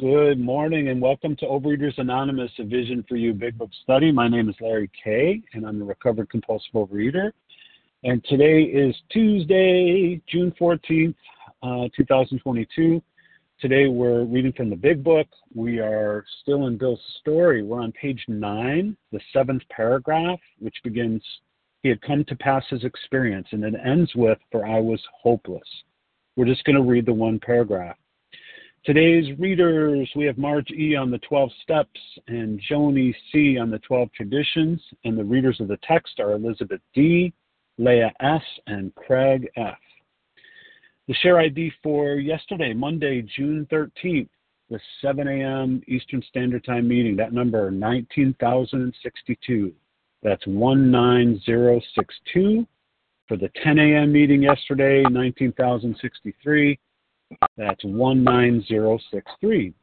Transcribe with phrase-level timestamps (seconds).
[0.00, 4.12] Good morning and welcome to Overeaters Anonymous, a Vision for You Big Book Study.
[4.12, 7.32] My name is Larry Kay, and I'm a recovered compulsive overeater.
[8.04, 11.16] And today is Tuesday, June 14th,
[11.64, 13.02] uh, 2022.
[13.60, 15.26] Today we're reading from the Big Book.
[15.52, 17.64] We are still in Bill's story.
[17.64, 21.24] We're on page 9, the seventh paragraph, which begins
[21.82, 25.68] He had come to pass his experience, and it ends with For I was hopeless.
[26.36, 27.96] We're just going to read the one paragraph.
[28.84, 30.94] Today's readers, we have Marge E.
[30.96, 33.58] on the 12 steps and Joni C.
[33.58, 37.34] on the 12 traditions, and the readers of the text are Elizabeth D.,
[37.76, 39.76] Leah S., and Craig F.
[41.06, 44.28] The share ID for yesterday, Monday, June 13th,
[44.70, 45.82] the 7 a.m.
[45.88, 49.72] Eastern Standard Time meeting, that number 19,062.
[50.22, 52.66] That's 19062.
[53.26, 54.12] For the 10 a.m.
[54.12, 56.78] meeting yesterday, 19,063.
[57.56, 59.74] That's 19063.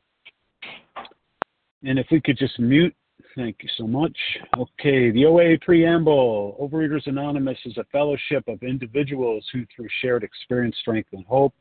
[1.84, 2.96] And if we could just mute,
[3.36, 4.18] thank you so much.
[4.58, 10.76] Okay, the OA Preamble Overeaters Anonymous is a fellowship of individuals who, through shared experience,
[10.82, 11.54] strength, and hope,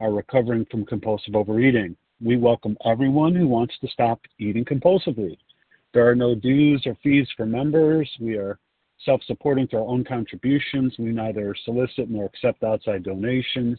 [0.00, 1.96] are recovering from compulsive overeating.
[2.20, 5.36] We welcome everyone who wants to stop eating compulsively.
[5.92, 8.10] There are no dues or fees for members.
[8.20, 8.58] We are
[9.04, 10.94] self supporting through our own contributions.
[10.98, 13.78] We neither solicit nor accept outside donations.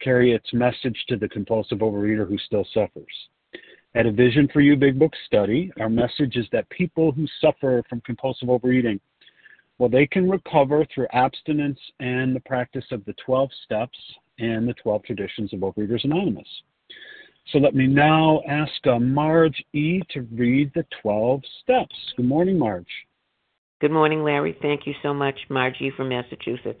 [0.00, 3.12] carry its message to the compulsive overeater who still suffers.
[3.94, 7.82] At a Vision for You Big Book study, our message is that people who suffer
[7.88, 8.98] from compulsive overeating,
[9.78, 13.98] well, they can recover through abstinence and the practice of the 12 steps
[14.38, 16.48] and the 12 traditions of Overeaters Anonymous.
[17.52, 20.00] So let me now ask uh, Marge E.
[20.10, 21.94] to read the 12 steps.
[22.16, 22.86] Good morning, Marge.
[23.80, 24.56] Good morning, Larry.
[24.62, 26.80] Thank you so much, Margie from Massachusetts.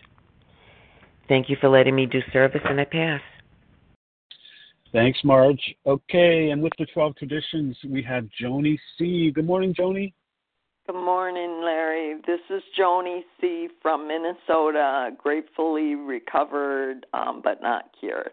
[1.31, 3.21] Thank you for letting me do service, and I pass.
[4.91, 5.61] Thanks, Marge.
[5.85, 9.31] Okay, and with the 12 traditions, we have Joni C.
[9.33, 10.11] Good morning, Joni.
[10.87, 12.15] Good morning, Larry.
[12.27, 13.69] This is Joni C.
[13.81, 18.31] from Minnesota, gratefully recovered um, but not cured.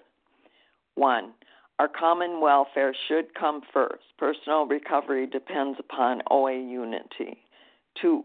[0.96, 1.34] One,
[1.78, 4.02] our common welfare should come first.
[4.18, 7.44] Personal recovery depends upon OA unity.
[8.02, 8.24] Two,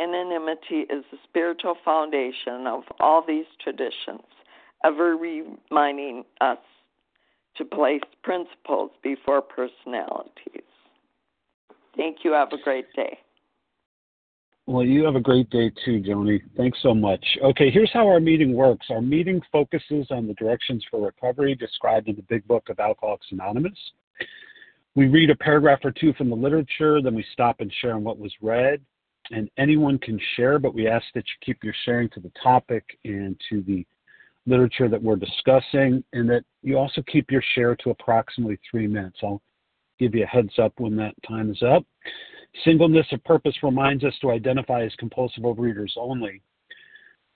[0.00, 4.22] Anonymity is the spiritual foundation of all these traditions,
[4.84, 6.58] ever reminding us
[7.56, 10.62] to place principles before personalities.
[11.96, 12.32] Thank you.
[12.32, 13.18] Have a great day.
[14.68, 16.42] Well, you have a great day too, Joni.
[16.56, 17.24] Thanks so much.
[17.42, 18.86] Okay, here's how our meeting works.
[18.90, 23.26] Our meeting focuses on the directions for recovery described in the Big Book of Alcoholics
[23.30, 23.78] Anonymous.
[24.94, 28.04] We read a paragraph or two from the literature, then we stop and share on
[28.04, 28.82] what was read.
[29.30, 32.84] And anyone can share, but we ask that you keep your sharing to the topic
[33.04, 33.86] and to the
[34.46, 39.18] literature that we're discussing, and that you also keep your share to approximately three minutes.
[39.22, 39.42] I'll
[39.98, 41.84] give you a heads up when that time is up.
[42.64, 46.40] Singleness of purpose reminds us to identify as compulsive overeaters only.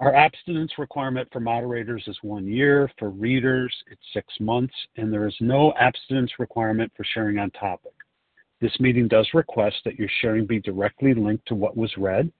[0.00, 2.91] Our abstinence requirement for moderators is one year.
[2.99, 7.93] For readers, it's six months, and there is no abstinence requirement for sharing on topic.
[8.62, 12.32] This meeting does request that your sharing be directly linked to what was read.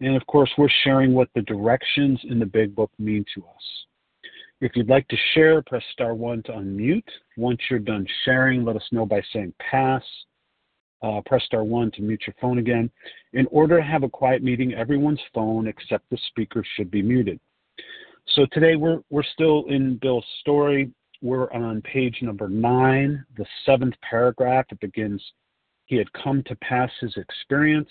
[0.00, 3.84] And of course, we're sharing what the directions in the Big Book mean to us.
[4.62, 7.04] If you'd like to share, press star one to unmute.
[7.36, 10.02] Once you're done sharing, let us know by saying pass.
[11.02, 12.90] Uh, press star one to mute your phone again.
[13.34, 17.38] In order to have a quiet meeting, everyone's phone except the speaker should be muted.
[18.36, 20.90] So today we're we're still in Bill's story.
[21.22, 24.66] We're on page number nine, the seventh paragraph.
[24.70, 25.22] It begins,
[25.86, 27.90] "He had come to pass his experience."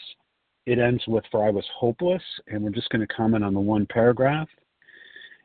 [0.65, 3.59] It ends with, "For I was hopeless," and we're just going to comment on the
[3.59, 4.49] one paragraph.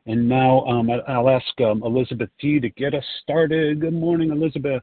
[0.07, 2.61] And now um, I'll ask um, Elizabeth D.
[2.61, 3.81] to get us started.
[3.81, 4.83] Good morning, Elizabeth.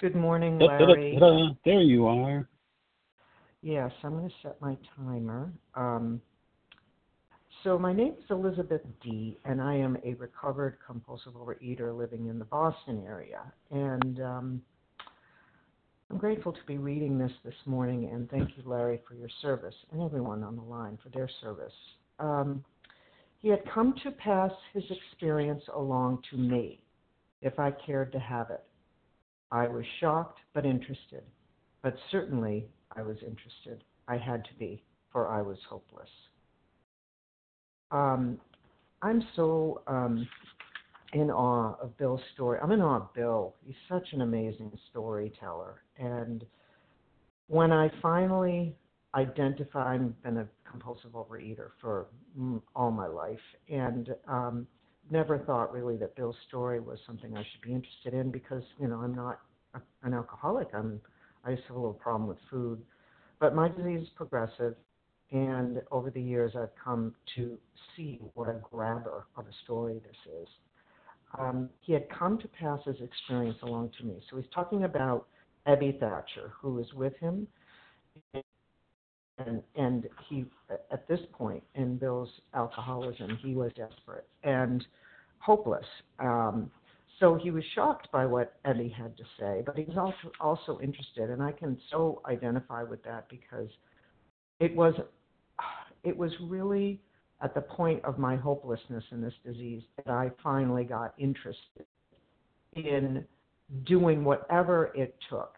[0.00, 1.14] Good morning, Larry.
[1.14, 2.48] Da, da, da, there you are.
[3.60, 5.52] Yes, I'm going to set my timer.
[5.76, 6.20] Um,
[7.64, 12.38] so my name is Elizabeth D, and I am a recovered compulsive overeater living in
[12.38, 13.40] the Boston area.
[13.70, 14.62] And um,
[16.10, 19.74] I'm grateful to be reading this this morning, and thank you, Larry, for your service,
[19.92, 21.72] and everyone on the line for their service.
[22.18, 22.64] Um,
[23.38, 26.82] he had come to pass his experience along to me,
[27.42, 28.64] if I cared to have it.
[29.50, 31.22] I was shocked but interested,
[31.82, 32.66] but certainly
[32.96, 33.84] I was interested.
[34.08, 34.82] I had to be,
[35.12, 36.08] for I was hopeless.
[37.92, 38.38] Um,
[39.02, 40.26] I'm so um,
[41.12, 42.58] in awe of Bill's story.
[42.62, 43.54] I'm in awe of Bill.
[43.64, 45.82] He's such an amazing storyteller.
[45.98, 46.44] And
[47.48, 48.74] when I finally
[49.14, 52.06] identified, I've been a compulsive overeater for
[52.74, 53.38] all my life,
[53.68, 54.66] and um,
[55.10, 58.88] never thought really that Bill's story was something I should be interested in because you
[58.88, 59.40] know I'm not
[60.02, 60.68] an alcoholic.
[60.72, 61.00] I'm
[61.44, 62.80] I to have a little problem with food,
[63.38, 64.76] but my disease is progressive,
[65.32, 67.58] and over the years I've come to
[67.96, 70.48] see what a grabber of a story this is
[71.38, 74.20] um, he had come to pass his experience along to me.
[74.30, 75.26] So he's talking about
[75.66, 77.46] Ebby Thatcher, who was with him,
[79.38, 80.44] and and he
[80.90, 84.84] at this point in Bill's alcoholism, he was desperate and
[85.38, 85.86] hopeless.
[86.18, 86.70] Um,
[87.18, 90.80] so he was shocked by what Ebby had to say, but he was also also
[90.82, 93.68] interested, and I can so identify with that because
[94.60, 94.94] it was
[96.04, 97.00] it was really
[97.40, 101.86] at the point of my hopelessness in this disease that I finally got interested
[102.74, 103.24] in
[103.84, 105.54] doing whatever it took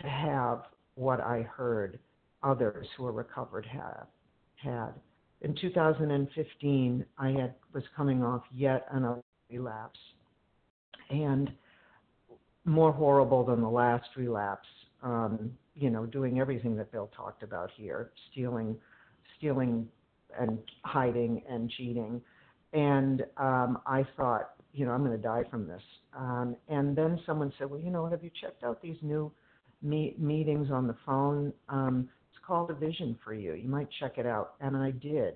[0.00, 1.98] to have what I heard
[2.42, 4.06] others who were recovered have
[4.56, 4.90] had.
[5.40, 9.98] In 2015, I had was coming off yet another relapse,
[11.10, 11.50] and
[12.64, 14.68] more horrible than the last relapse.
[15.02, 18.76] Um, you know, doing everything that Bill talked about here, stealing,
[19.44, 19.86] stealing
[20.40, 22.20] and hiding and cheating.
[22.72, 25.82] And um, I thought, you know, I'm going to die from this.
[26.16, 29.30] Um, and then someone said, well, you know, have you checked out these new
[29.82, 31.52] meet- meetings on the phone?
[31.68, 33.52] Um, it's called a vision for you.
[33.52, 34.54] You might check it out.
[34.60, 35.34] And I did.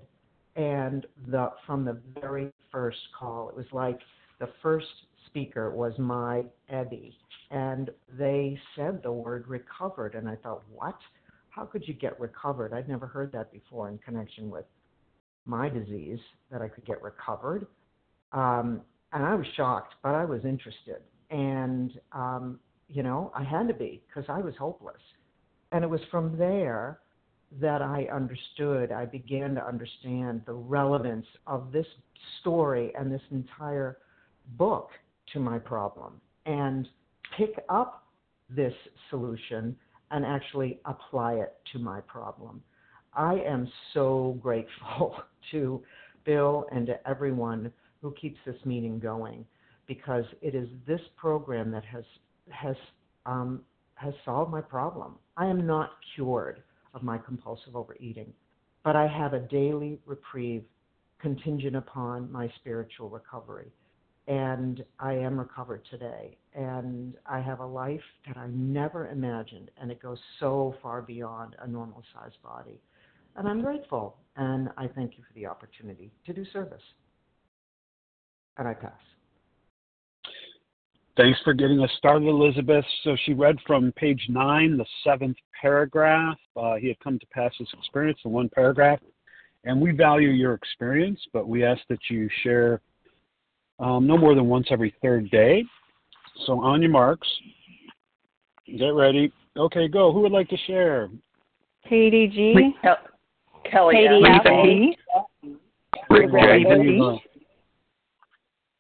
[0.57, 4.01] And the from the very first call, it was like
[4.41, 4.87] the first
[5.27, 7.13] speaker was my Ebby,
[7.53, 10.97] and they said the word recovered, and I thought, what?
[11.51, 12.73] How could you get recovered?
[12.73, 14.65] I'd never heard that before in connection with
[15.47, 17.67] my disease that I could get recovered.
[18.33, 21.03] Um, and I was shocked, but I was interested.
[21.31, 25.01] And, um, you know, I had to be because I was hopeless.
[25.73, 27.01] And it was from there
[27.61, 31.87] that I understood, I began to understand the relevance of this
[32.41, 33.99] story and this entire
[34.57, 34.91] book
[35.33, 36.87] to my problem and
[37.37, 38.05] pick up
[38.51, 38.73] this
[39.11, 39.77] solution
[40.11, 42.63] and actually apply it to my problem.
[43.15, 45.17] I am so grateful
[45.51, 45.83] to
[46.25, 47.73] Bill and to everyone
[48.03, 49.45] who keeps this meeting going
[49.87, 52.05] because it is this program that has
[52.51, 52.77] has
[53.27, 53.63] um,
[53.95, 55.17] has solved my problem.
[55.37, 56.63] I am not cured
[56.95, 58.33] of my compulsive overeating,
[58.85, 60.65] but I have a daily reprieve
[61.21, 63.73] contingent upon my spiritual recovery.
[64.29, 66.37] And I am recovered today.
[66.59, 71.55] And I have a life that I never imagined, and it goes so far beyond
[71.63, 72.81] a normal sized body.
[73.37, 76.83] And I'm grateful, and I thank you for the opportunity to do service.
[78.57, 78.91] And I pass.
[81.17, 82.85] Thanks for getting us started, Elizabeth.
[83.05, 86.39] So she read from page nine, the seventh paragraph.
[86.57, 88.99] Uh, he had come to pass his experience in one paragraph.
[89.63, 92.81] And we value your experience, but we ask that you share
[93.79, 95.63] um, no more than once every third day.
[96.47, 97.29] So on your marks,
[98.67, 99.33] get ready.
[99.57, 100.13] Okay, go.
[100.13, 101.09] Who would like to share?
[101.89, 102.75] Katie G.
[103.71, 104.97] Kelly Katie
[106.11, 107.21] Rick Rick,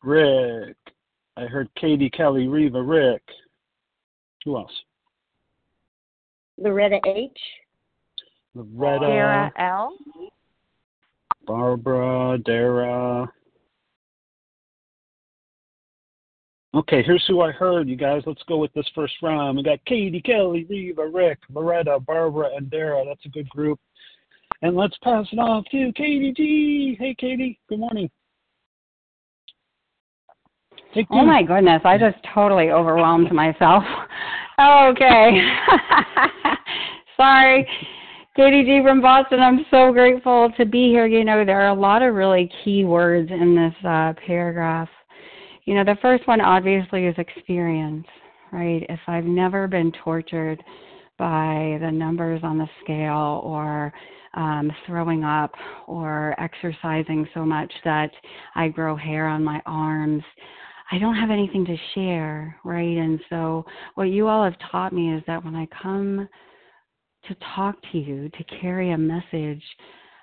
[0.02, 0.76] Rick.
[1.36, 3.22] I heard Katie, Kelly, Reva, Rick.
[4.44, 4.72] Who else?
[6.56, 7.30] Loretta H.
[8.54, 9.06] Loretta.
[9.06, 9.96] Sarah L.
[11.46, 13.30] Barbara, Dara.
[16.74, 18.22] Okay, here's who I heard, you guys.
[18.26, 19.56] Let's go with this first round.
[19.56, 23.04] We got Katie, Kelly, Reva, Rick, Loretta, Barbara, and Dara.
[23.06, 23.80] That's a good group.
[24.60, 26.96] And let's pass it off to Katie G.
[26.98, 27.58] Hey, Katie.
[27.68, 28.10] Good morning.
[30.94, 33.84] Take Oh my goodness, I just totally overwhelmed myself.
[34.60, 35.40] Okay.
[37.16, 37.64] Sorry.
[38.34, 41.06] Katie G from Boston, I'm so grateful to be here.
[41.06, 44.88] You know, there are a lot of really key words in this uh, paragraph.
[45.68, 48.06] You know, the first one obviously is experience,
[48.54, 48.86] right?
[48.88, 50.64] If I've never been tortured
[51.18, 53.92] by the numbers on the scale or
[54.32, 55.52] um, throwing up
[55.86, 58.10] or exercising so much that
[58.54, 60.22] I grow hair on my arms,
[60.90, 62.96] I don't have anything to share, right?
[62.96, 66.26] And so, what you all have taught me is that when I come
[67.26, 69.62] to talk to you, to carry a message,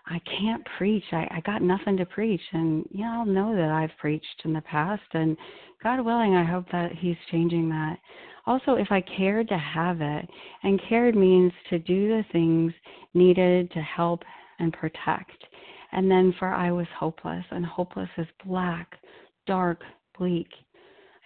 [0.07, 1.03] I can't preach.
[1.11, 2.41] I, I got nothing to preach.
[2.53, 5.03] And, know, I'll know that I've preached in the past.
[5.13, 5.35] And
[5.83, 7.97] God willing, I hope that He's changing that.
[8.45, 10.29] Also, if I cared to have it,
[10.63, 12.71] and cared means to do the things
[13.15, 14.21] needed to help
[14.59, 15.43] and protect.
[15.91, 18.99] And then for I was hopeless, and hopeless is black,
[19.47, 19.81] dark,
[20.17, 20.47] bleak.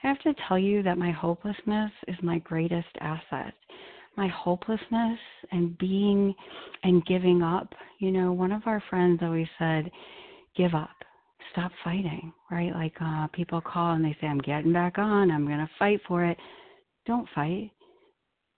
[0.03, 3.53] I have to tell you that my hopelessness is my greatest asset.
[4.17, 5.19] My hopelessness
[5.51, 6.33] and being
[6.83, 7.73] and giving up.
[7.99, 9.89] You know, one of our friends always said,
[10.55, 10.89] give up,
[11.51, 12.73] stop fighting, right?
[12.73, 16.01] Like uh, people call and they say, I'm getting back on, I'm going to fight
[16.07, 16.37] for it.
[17.05, 17.71] Don't fight.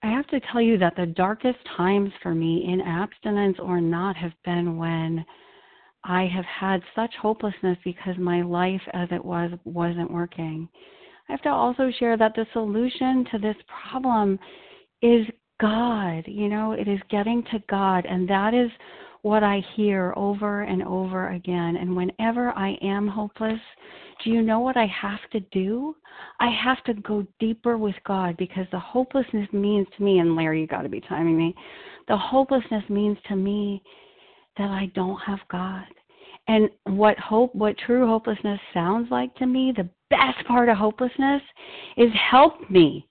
[0.04, 4.16] I have to tell you that the darkest times for me in abstinence or not
[4.16, 5.24] have been when
[6.04, 10.68] I have had such hopelessness because my life as it was wasn't working.
[11.30, 13.56] I have to also share that the solution to this
[13.92, 14.40] problem
[15.04, 15.28] is
[15.62, 16.24] God.
[16.26, 18.72] You know, it is getting to God, and that is
[19.22, 21.78] what I hear over and over again.
[21.78, 23.60] And whenever I am hopeless,
[24.24, 25.96] do you know what I have to do?
[26.40, 30.62] I have to go deeper with God because the hopelessness means to me, and Larry,
[30.62, 31.56] you got to be timing me.
[32.08, 33.84] The hopelessness means to me
[34.58, 35.86] that I don't have God.
[36.48, 41.42] And what hope, what true hopelessness sounds like to me, the best part of hopelessness
[41.98, 43.08] is help me.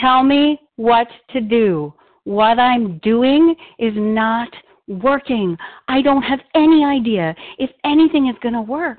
[0.00, 1.94] Tell me what to do.
[2.24, 4.48] What I'm doing is not
[4.88, 5.56] working.
[5.88, 8.98] I don't have any idea if anything is going to work.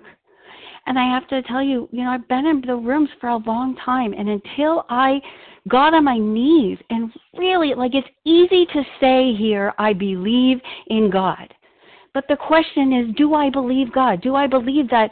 [0.87, 3.37] And I have to tell you, you know, I've been in the rooms for a
[3.37, 5.19] long time, and until I
[5.67, 11.09] got on my knees and really, like, it's easy to say here, I believe in
[11.09, 11.51] God.
[12.13, 14.21] But the question is, do I believe God?
[14.21, 15.11] Do I believe that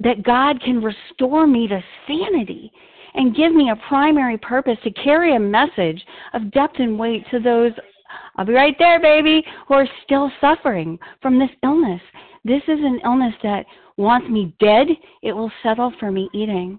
[0.00, 2.70] that God can restore me to sanity
[3.16, 6.04] and give me a primary purpose to carry a message
[6.34, 7.72] of depth and weight to those
[8.36, 12.00] I'll be right there, baby, who are still suffering from this illness.
[12.44, 14.88] This is an illness that wants me dead.
[15.22, 16.78] It will settle for me eating.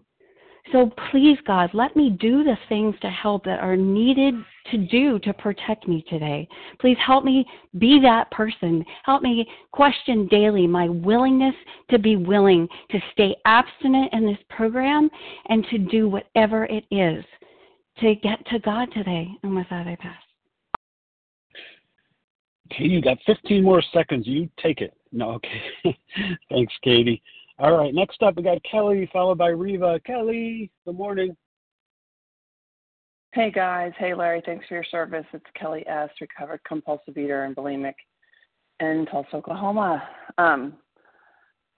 [0.72, 4.34] So please, God, let me do the things to help that are needed
[4.72, 6.48] to do to protect me today.
[6.80, 7.46] Please help me
[7.78, 8.84] be that person.
[9.06, 11.56] Help me question daily my willingness
[11.90, 15.10] to be willing to stay abstinent in this program
[15.48, 17.24] and to do whatever it is
[18.00, 19.30] to get to God today.
[19.44, 20.22] And with that, I pass.
[22.70, 24.28] Katie, you got 15 more seconds.
[24.28, 24.94] You take it.
[25.12, 25.98] No, okay.
[26.50, 27.22] Thanks, Katie.
[27.60, 30.00] All right, next up we got Kelly, followed by Reva.
[30.06, 31.36] Kelly, good morning.
[33.34, 35.26] Hey guys, hey Larry, thanks for your service.
[35.34, 37.96] It's Kelly S., recovered compulsive eater and bulimic
[38.80, 40.08] in Tulsa, Oklahoma.
[40.38, 40.74] Um,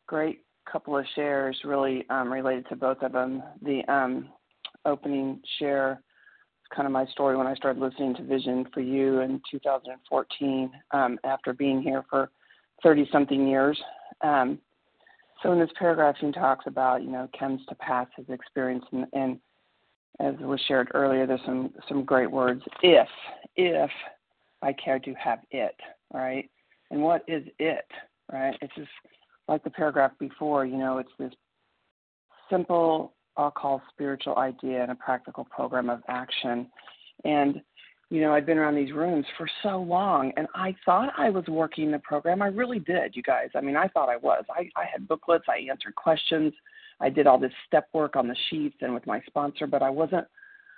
[0.06, 3.42] great couple of shares, really um, related to both of them.
[3.62, 4.28] The um,
[4.86, 9.22] opening share is kind of my story when I started listening to Vision for You
[9.22, 12.32] in 2014 um, after being here for
[12.84, 13.80] 30 something years.
[14.22, 14.60] Um,
[15.42, 19.06] so in this paragraph, he talks about, you know, comes to pass his experience, and,
[19.14, 19.40] and
[20.20, 22.62] as was shared earlier, there's some some great words.
[22.84, 23.08] If
[23.56, 23.90] if
[24.62, 25.76] I care to have it,
[26.14, 26.50] right?
[26.92, 27.86] And what is it,
[28.32, 28.56] right?
[28.62, 28.90] It's just
[29.48, 30.66] like the paragraph before.
[30.66, 31.32] You know, it's this
[32.50, 36.68] simple, I'll call spiritual idea and a practical program of action.
[37.24, 37.62] And
[38.10, 41.46] you know, I'd been around these rooms for so long and I thought I was
[41.48, 42.42] working the program.
[42.42, 43.50] I really did, you guys.
[43.56, 44.44] I mean, I thought I was.
[44.50, 46.54] I, I had booklets, I answered questions,
[47.00, 49.90] I did all this step work on the sheets and with my sponsor, but I
[49.90, 50.28] wasn't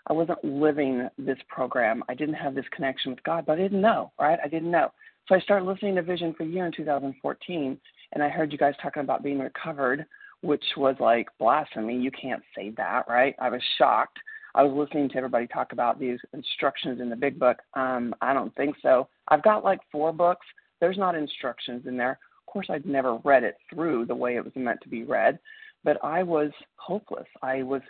[0.07, 2.03] I wasn't living this program.
[2.09, 4.39] I didn't have this connection with God, but I didn't know, right?
[4.43, 4.91] I didn't know.
[5.27, 7.77] So I started listening to Vision for You in 2014,
[8.13, 10.05] and I heard you guys talking about being recovered,
[10.41, 11.97] which was like blasphemy.
[11.97, 13.35] You can't say that, right?
[13.39, 14.17] I was shocked.
[14.55, 17.57] I was listening to everybody talk about these instructions in the big book.
[17.73, 19.07] Um, I don't think so.
[19.27, 20.45] I've got like four books.
[20.79, 22.19] There's not instructions in there.
[22.47, 25.39] Of course, I'd never read it through the way it was meant to be read,
[25.83, 27.27] but I was hopeless.
[27.41, 27.81] I was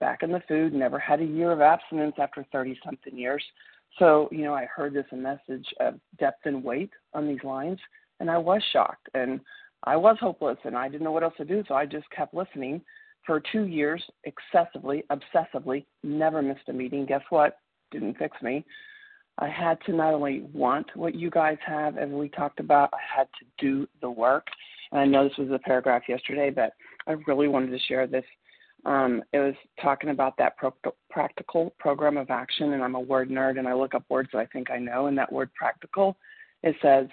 [0.00, 3.44] back in the food, never had a year of abstinence after 30 something years.
[3.98, 7.78] So, you know, I heard this message of depth and weight on these lines,
[8.18, 9.40] and I was shocked and
[9.84, 11.64] I was hopeless and I didn't know what else to do.
[11.66, 12.82] So I just kept listening
[13.26, 17.06] for two years, excessively, obsessively, never missed a meeting.
[17.06, 17.58] Guess what?
[17.90, 18.64] Didn't fix me.
[19.38, 23.18] I had to not only want what you guys have, as we talked about, I
[23.18, 24.46] had to do the work.
[24.92, 26.72] And I know this was a paragraph yesterday, but
[27.06, 28.24] I really wanted to share this.
[28.84, 30.74] Um, it was talking about that pro-
[31.10, 34.38] practical program of action, and I'm a word nerd, and I look up words that
[34.38, 35.06] I think I know.
[35.06, 36.16] And that word practical,
[36.62, 37.06] it says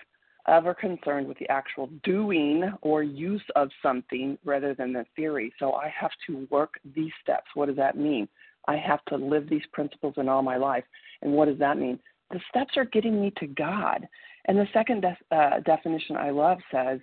[0.47, 5.53] ever concerned with the actual doing or use of something rather than the theory.
[5.60, 7.47] So I have to work these steps.
[7.53, 8.27] What does that mean?
[8.67, 10.83] I have to live these principles in all my life.
[11.21, 11.99] And what does that mean?
[12.31, 14.07] The steps are getting me to God.
[14.45, 16.99] And the second de- uh, definition I love says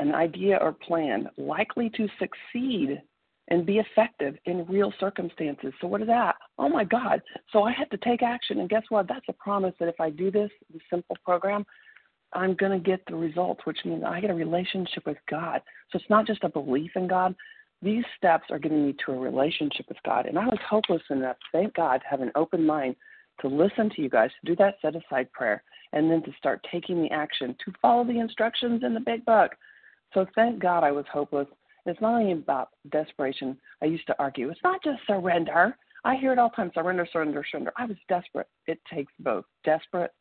[0.00, 3.00] an idea or plan likely to succeed
[3.48, 5.72] and be effective in real circumstances.
[5.80, 6.36] So, what is that?
[6.58, 7.20] Oh my God.
[7.52, 8.60] So, I have to take action.
[8.60, 9.06] And guess what?
[9.06, 11.66] That's a promise that if I do this, this simple program,
[12.34, 15.62] I'm going to get the results, which means I get a relationship with God.
[15.90, 17.34] So it's not just a belief in God.
[17.82, 20.26] These steps are getting me to a relationship with God.
[20.26, 22.96] And I was hopeless enough, thank God, to have an open mind
[23.40, 26.64] to listen to you guys, to do that set aside prayer, and then to start
[26.70, 29.52] taking the action to follow the instructions in the big book.
[30.12, 31.48] So thank God I was hopeless.
[31.86, 33.58] It's not only about desperation.
[33.82, 35.76] I used to argue, it's not just surrender.
[36.04, 37.72] I hear it all the time surrender, surrender, surrender.
[37.76, 38.48] I was desperate.
[38.66, 40.12] It takes both desperate,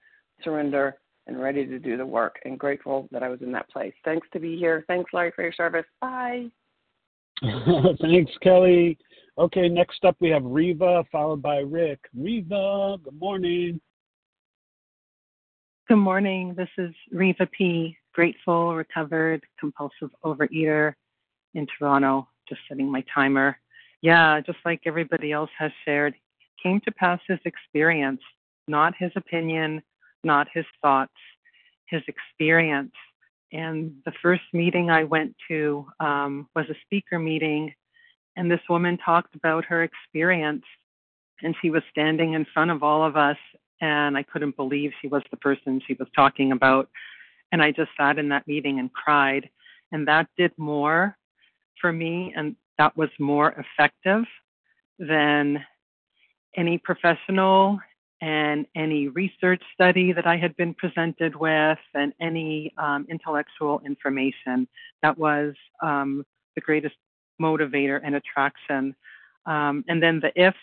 [0.44, 0.96] surrender,
[1.28, 3.94] and ready to do the work and grateful that I was in that place.
[4.04, 4.84] Thanks to be here.
[4.88, 5.86] Thanks, Larry, for your service.
[6.02, 6.48] Bye.
[8.02, 8.98] Thanks, Kelly.
[9.38, 12.00] Okay, next up we have Reva, followed by Rick.
[12.16, 13.82] Reva, good morning.
[15.88, 16.54] Good morning.
[16.56, 20.94] This is Reva P., grateful, recovered, compulsive overeater
[21.56, 22.28] in Toronto.
[22.48, 23.58] Just setting my timer.
[24.02, 26.14] Yeah, just like everybody else has shared,
[26.62, 28.22] came to pass his experience,
[28.68, 29.82] not his opinion,
[30.24, 31.14] not his thoughts,
[31.88, 32.94] his experience.
[33.52, 37.74] And the first meeting I went to um, was a speaker meeting,
[38.36, 40.64] and this woman talked about her experience.
[41.42, 43.38] And she was standing in front of all of us,
[43.82, 46.90] and I couldn't believe she was the person she was talking about.
[47.52, 49.50] And I just sat in that meeting and cried.
[49.92, 51.16] And that did more
[51.80, 54.24] for me, and that was more effective
[54.98, 55.64] than
[56.56, 57.80] any professional
[58.24, 64.66] and any research study that I had been presented with and any um, intellectual information.
[65.02, 66.96] That was um, the greatest
[67.42, 68.96] motivator and attraction.
[69.46, 70.56] Um, and then the if,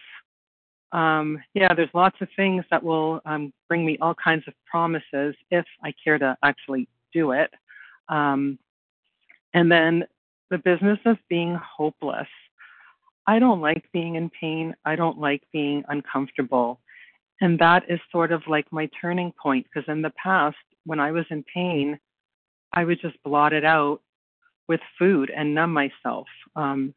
[0.92, 5.34] um, yeah, there's lots of things that will um, bring me all kinds of promises
[5.50, 7.50] if I care to actually do it.
[8.08, 8.58] Um,
[9.52, 10.04] and then
[10.50, 12.28] the business of being hopeless.
[13.26, 14.74] I don't like being in pain.
[14.86, 16.80] I don't like being uncomfortable.
[17.40, 21.12] And that is sort of like my turning point because in the past, when I
[21.12, 21.98] was in pain,
[22.72, 24.00] I would just blot it out
[24.68, 26.26] with food and numb myself.
[26.54, 26.94] Um,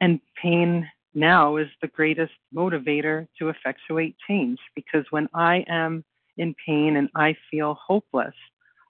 [0.00, 6.04] and pain now is the greatest motivator to effectuate change because when I am
[6.36, 8.34] in pain and I feel hopeless,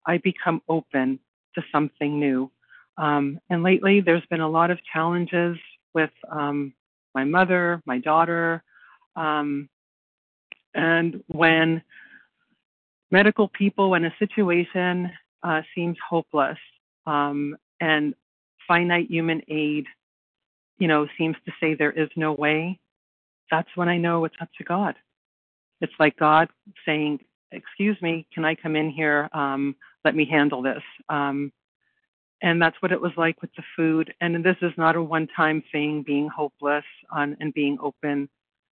[0.06, 1.18] I become open
[1.54, 2.50] to something new.
[2.98, 5.56] Um, and lately, there's been a lot of challenges
[5.94, 6.74] with um,
[7.14, 8.62] my mother, my daughter,
[9.16, 9.68] um,
[10.74, 11.82] and when
[13.10, 15.10] medical people, when a situation
[15.42, 16.58] uh, seems hopeless
[17.06, 18.14] um, and
[18.68, 19.86] finite human aid,
[20.78, 22.78] you know, seems to say there is no way,
[23.50, 24.94] that's when I know it's up to God.
[25.80, 26.48] It's like God
[26.86, 27.20] saying,
[27.52, 29.28] "Excuse me, can I come in here?
[29.32, 31.52] Um, let me handle this." Um,
[32.42, 34.14] and that's what it was like with the food.
[34.20, 36.02] And this is not a one-time thing.
[36.02, 38.28] Being hopeless on, and being open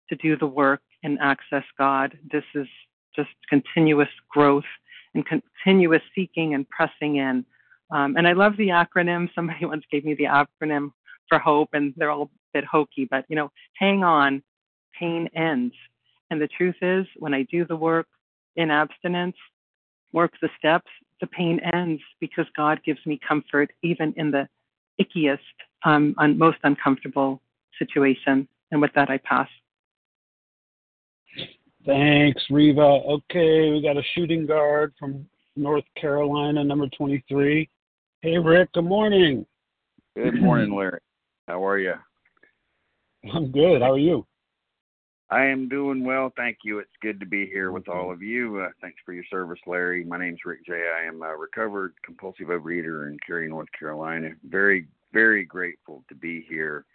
[0.10, 2.17] to do the work and access God.
[2.31, 2.67] This is
[3.15, 4.65] just continuous growth
[5.13, 7.45] and continuous seeking and pressing in.
[7.91, 9.29] Um, and I love the acronym.
[9.35, 10.91] Somebody once gave me the acronym
[11.29, 14.43] for hope, and they're all a bit hokey, but you know, hang on,
[14.99, 15.73] pain ends.
[16.29, 18.07] And the truth is, when I do the work
[18.55, 19.35] in abstinence,
[20.11, 20.89] work the steps,
[21.21, 24.47] the pain ends because God gives me comfort even in the
[24.99, 25.39] ickiest,
[25.83, 27.41] um, un- most uncomfortable
[27.79, 28.47] situation.
[28.71, 29.47] And with that, I pass.
[31.86, 32.82] Thanks, Reva.
[32.82, 37.69] Okay, we got a shooting guard from North Carolina, number 23.
[38.21, 39.45] Hey, Rick, good morning.
[40.15, 41.00] Good morning, Larry.
[41.48, 41.93] How are you?
[43.32, 43.84] I'm good.
[43.84, 44.26] How are you?
[45.30, 46.80] I am doing well, thank you.
[46.80, 48.62] It's good to be here with all of you.
[48.62, 50.04] Uh, thanks for your service, Larry.
[50.04, 50.74] My name's Rick J.
[50.74, 54.30] I am a recovered compulsive overeater in Cary, North Carolina.
[54.50, 56.86] Very, very grateful to be here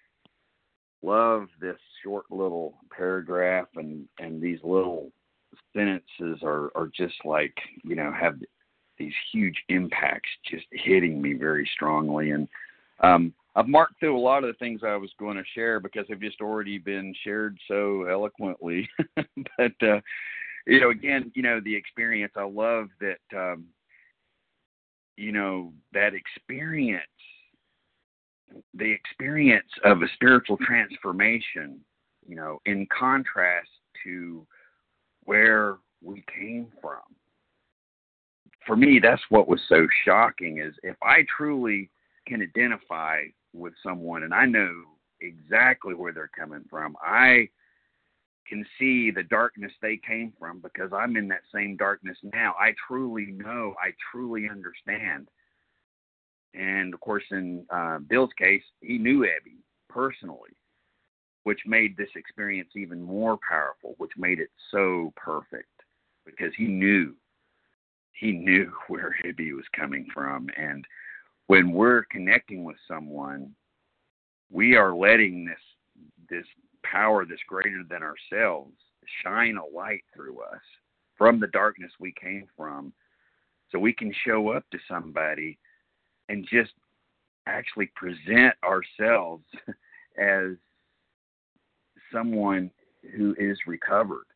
[1.02, 5.10] love this short little paragraph and and these little
[5.74, 8.34] sentences are are just like you know have
[8.98, 12.48] these huge impacts just hitting me very strongly and
[13.00, 16.06] um I've marked through a lot of the things I was going to share because
[16.08, 18.88] they've just already been shared so eloquently.
[19.16, 20.00] but uh,
[20.68, 22.32] you know, again, you know, the experience.
[22.36, 23.18] I love that.
[23.36, 23.66] Um,
[25.16, 27.02] you know, that experience
[28.74, 31.80] the experience of a spiritual transformation,
[32.26, 33.68] you know, in contrast
[34.04, 34.46] to
[35.24, 37.00] where we came from.
[38.66, 41.90] For me, that's what was so shocking is if I truly
[42.26, 44.72] can identify with someone and I know
[45.20, 47.48] exactly where they're coming from, I
[48.46, 52.54] can see the darkness they came from because I'm in that same darkness now.
[52.58, 55.28] I truly know, I truly understand
[56.54, 59.58] and of course, in uh, Bill's case, he knew Ebby
[59.88, 60.50] personally,
[61.44, 65.68] which made this experience even more powerful, which made it so perfect
[66.24, 67.14] because he knew
[68.12, 70.48] he knew where Ebby was coming from.
[70.56, 70.84] And
[71.46, 73.54] when we're connecting with someone,
[74.50, 75.56] we are letting this
[76.28, 76.46] this
[76.82, 78.74] power that's greater than ourselves
[79.22, 80.60] shine a light through us
[81.16, 82.92] from the darkness we came from
[83.70, 85.58] so we can show up to somebody
[86.30, 86.72] and just
[87.46, 89.44] actually present ourselves
[90.18, 90.52] as
[92.12, 92.70] someone
[93.16, 94.26] who is recovered,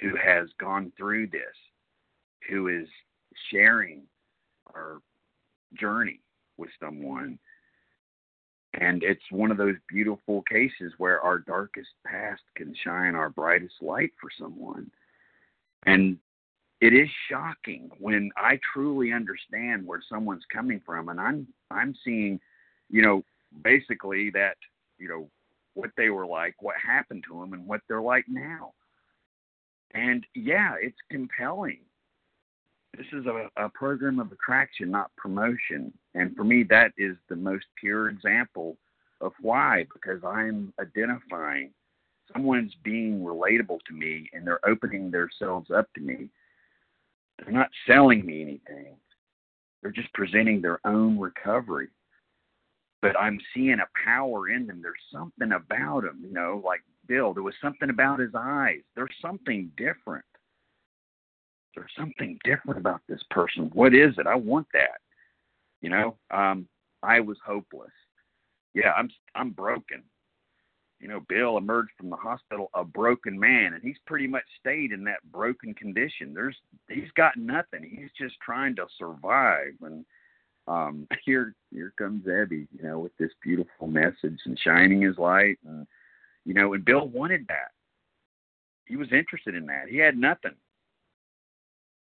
[0.00, 1.42] who has gone through this,
[2.48, 2.88] who is
[3.50, 4.02] sharing
[4.74, 4.98] our
[5.78, 6.20] journey
[6.56, 7.38] with someone.
[8.74, 13.74] And it's one of those beautiful cases where our darkest past can shine our brightest
[13.80, 14.90] light for someone.
[15.86, 16.18] And
[16.80, 22.40] it is shocking when I truly understand where someone's coming from, and I'm I'm seeing,
[22.88, 23.22] you know,
[23.62, 24.56] basically that
[24.98, 25.28] you know
[25.74, 28.72] what they were like, what happened to them, and what they're like now.
[29.92, 31.80] And yeah, it's compelling.
[32.96, 35.92] This is a, a program of attraction, not promotion.
[36.14, 38.76] And for me, that is the most pure example
[39.20, 41.70] of why, because I'm identifying
[42.32, 46.30] someone's being relatable to me and they're opening themselves up to me
[47.40, 48.96] they're not selling me anything.
[49.82, 51.88] They're just presenting their own recovery.
[53.02, 54.82] But I'm seeing a power in them.
[54.82, 58.82] There's something about them, you know, like Bill, there was something about his eyes.
[58.94, 60.24] There's something different.
[61.74, 63.70] there's something different about this person.
[63.72, 64.26] What is it?
[64.26, 65.00] I want that.
[65.80, 66.68] You know, um,
[67.02, 67.90] I was hopeless.
[68.74, 70.02] Yeah, I'm I'm broken.
[71.00, 74.92] You know, Bill emerged from the hospital a broken man, and he's pretty much stayed
[74.92, 76.34] in that broken condition.
[76.34, 76.56] There's
[76.88, 77.82] he's got nothing.
[77.82, 79.72] He's just trying to survive.
[79.80, 80.04] And
[80.68, 85.56] um, here here comes Ebby, you know, with this beautiful message and shining his light,
[85.66, 85.86] and
[86.44, 87.70] you know, and Bill wanted that.
[88.84, 89.88] He was interested in that.
[89.88, 90.54] He had nothing.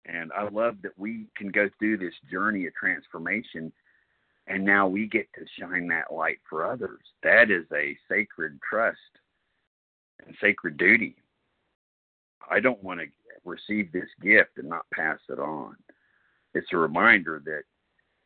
[0.05, 3.71] And I love that we can go through this journey of transformation
[4.47, 6.99] and now we get to shine that light for others.
[7.23, 8.97] That is a sacred trust
[10.25, 11.15] and sacred duty.
[12.49, 13.07] I don't want to
[13.45, 15.75] receive this gift and not pass it on.
[16.53, 17.63] It's a reminder that,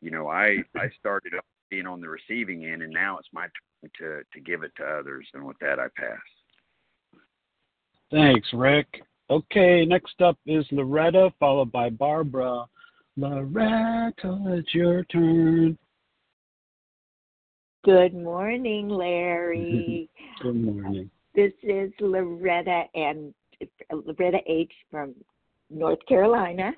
[0.01, 3.43] you know, I I started up being on the receiving end, and now it's my
[3.43, 5.27] turn to to give it to others.
[5.34, 6.19] And with that, I pass.
[8.12, 9.03] Thanks, Rick.
[9.30, 12.65] Okay, next up is Loretta, followed by Barbara.
[13.17, 15.77] Loretta, it's your turn.
[17.88, 20.10] Good morning, Larry.
[20.41, 21.10] Good morning.
[21.34, 23.34] This is Loretta and
[23.89, 25.15] Loretta H from
[25.69, 26.73] North Carolina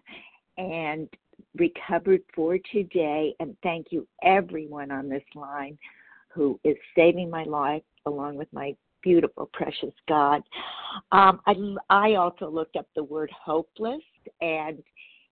[0.60, 1.10] and
[1.58, 3.34] recovered for today.
[3.39, 5.80] And thank you, everyone on this line
[6.28, 10.43] who is saving my life along with my beautiful, precious God.
[11.12, 11.56] Um, I,
[11.89, 14.04] I also looked up the word hopeless,
[14.41, 14.84] and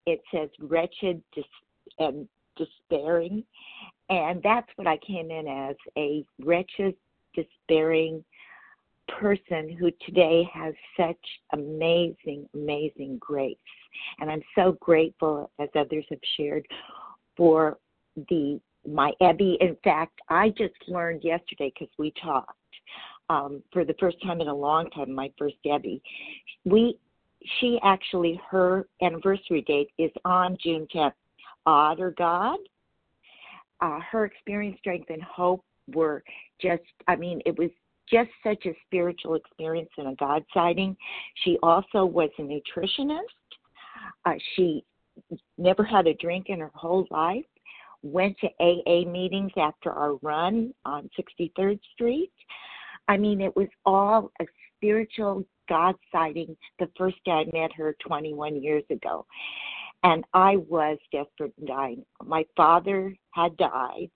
[0.07, 1.45] it says wretched dis-
[1.99, 3.43] and despairing.
[4.09, 6.95] And that's what I came in as a wretched,
[7.35, 8.23] despairing
[9.07, 11.17] person who today has such
[11.53, 13.57] amazing, amazing grace.
[14.19, 16.65] And I'm so grateful, as others have shared,
[17.35, 17.77] for
[18.29, 19.57] the my Ebby.
[19.59, 22.53] In fact, I just learned yesterday because we talked
[23.29, 25.13] um, for the first time in a long time.
[25.13, 26.01] My first Ebby,
[26.65, 26.97] we
[27.59, 31.13] she actually her anniversary date is on June 10th.
[31.65, 32.57] Odd or God?
[33.81, 35.63] Uh, her experience, strength, and hope
[35.93, 36.23] were
[36.61, 36.83] just.
[37.07, 37.69] I mean, it was
[38.09, 40.95] just such a spiritual experience and a God sighting.
[41.43, 43.21] She also was a nutritionist.
[44.25, 44.83] Uh, she
[45.57, 47.45] never had a drink in her whole life
[48.03, 52.31] went to AA meetings after our run on 63rd Street.
[53.07, 57.95] I mean, it was all a spiritual God sighting the first day I met her
[58.05, 59.25] 21 years ago.
[60.03, 62.05] And I was desperate and dying.
[62.23, 64.09] My father had died.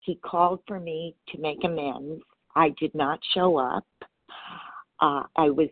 [0.00, 2.22] He called for me to make amends.
[2.54, 3.86] I did not show up.
[5.00, 5.68] Uh, I was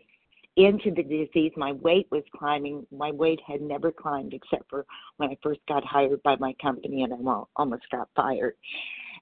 [0.55, 1.51] into the disease.
[1.55, 2.85] My weight was climbing.
[2.91, 4.85] My weight had never climbed except for
[5.17, 8.55] when I first got hired by my company and I almost got fired.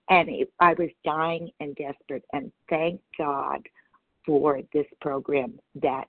[0.09, 2.23] And it, I was dying and desperate.
[2.33, 3.61] And thank God
[4.25, 6.07] for this program that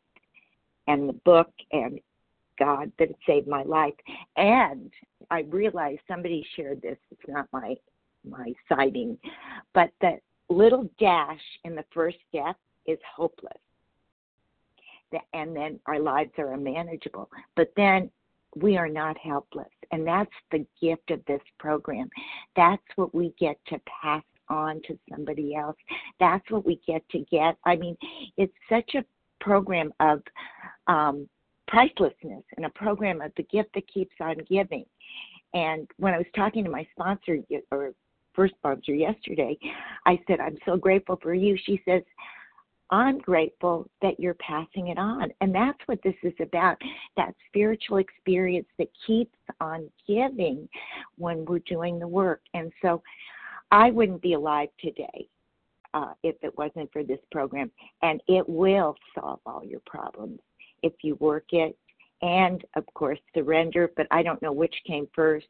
[0.86, 2.00] and the book and
[2.58, 3.94] God that it saved my life.
[4.36, 4.90] And
[5.30, 6.98] I realized somebody shared this.
[7.10, 7.76] It's not my
[8.28, 9.16] my sighting,
[9.74, 13.58] but that little dash in the first step is hopeless
[15.32, 17.30] and then our lives are unmanageable.
[17.56, 18.10] But then
[18.56, 19.68] we are not helpless.
[19.92, 22.08] And that's the gift of this program.
[22.56, 25.76] That's what we get to pass on to somebody else.
[26.18, 27.56] That's what we get to get.
[27.64, 27.96] I mean,
[28.36, 29.04] it's such a
[29.40, 30.22] program of
[30.86, 31.28] um,
[31.68, 34.84] pricelessness and a program of the gift that keeps on giving.
[35.54, 37.38] And when I was talking to my sponsor
[37.70, 37.92] or
[38.34, 39.58] first sponsor yesterday,
[40.06, 41.56] I said, I'm so grateful for you.
[41.64, 42.02] She says,
[42.90, 45.30] I'm grateful that you're passing it on.
[45.40, 46.78] And that's what this is about
[47.16, 50.68] that spiritual experience that keeps on giving
[51.16, 52.40] when we're doing the work.
[52.54, 53.02] And so
[53.70, 55.28] I wouldn't be alive today
[55.92, 57.70] uh, if it wasn't for this program.
[58.02, 60.40] And it will solve all your problems
[60.82, 61.76] if you work it.
[62.20, 65.46] And of course, surrender, but I don't know which came first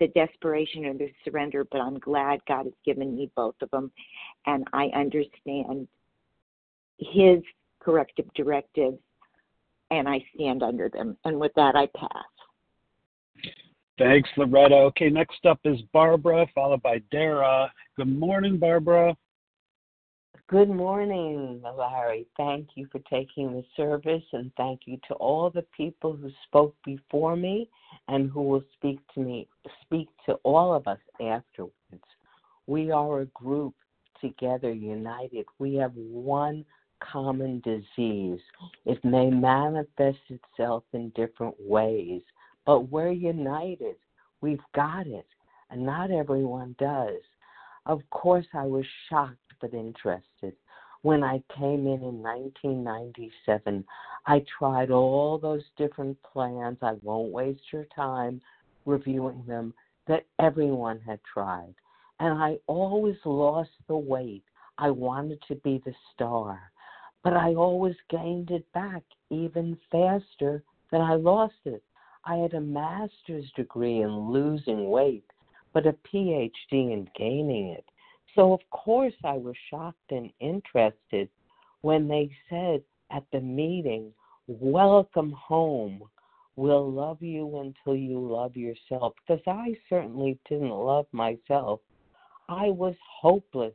[0.00, 3.92] the desperation or the surrender, but I'm glad God has given me both of them.
[4.46, 5.86] And I understand
[6.98, 7.42] his
[7.80, 8.98] corrective directives
[9.90, 11.16] and I stand under them.
[11.24, 12.24] And with that, I pass.
[13.98, 14.76] Thanks, Loretta.
[14.76, 17.70] Okay, next up is Barbara, followed by Dara.
[17.96, 19.14] Good morning, Barbara.
[20.50, 22.26] Good morning, Larry.
[22.36, 26.74] Thank you for taking the service, and thank you to all the people who spoke
[26.84, 27.70] before me
[28.08, 29.46] and who will speak to me,
[29.82, 32.02] speak to all of us afterwards.
[32.66, 33.74] We are a group
[34.20, 35.46] together, united.
[35.60, 36.64] We have one
[36.98, 38.40] common disease.
[38.86, 42.22] It may manifest itself in different ways,
[42.66, 43.94] but we're united.
[44.40, 45.28] We've got it,
[45.70, 47.22] and not everyone does.
[47.86, 50.54] Of course, I was shocked but interested
[51.02, 53.84] when I came in in 1997.
[54.26, 56.78] I tried all those different plans.
[56.82, 58.40] I won't waste your time
[58.84, 59.72] reviewing them
[60.06, 61.74] that everyone had tried.
[62.18, 64.44] And I always lost the weight.
[64.76, 66.60] I wanted to be the star,
[67.22, 71.82] but I always gained it back even faster than I lost it.
[72.24, 75.24] I had a master's degree in losing weight,
[75.72, 77.84] but a PhD in gaining it.
[78.34, 81.28] So, of course, I was shocked and interested
[81.82, 84.12] when they said at the meeting,
[84.46, 86.02] Welcome home.
[86.56, 89.14] We'll love you until you love yourself.
[89.26, 91.80] Because I certainly didn't love myself.
[92.48, 93.74] I was hopeless.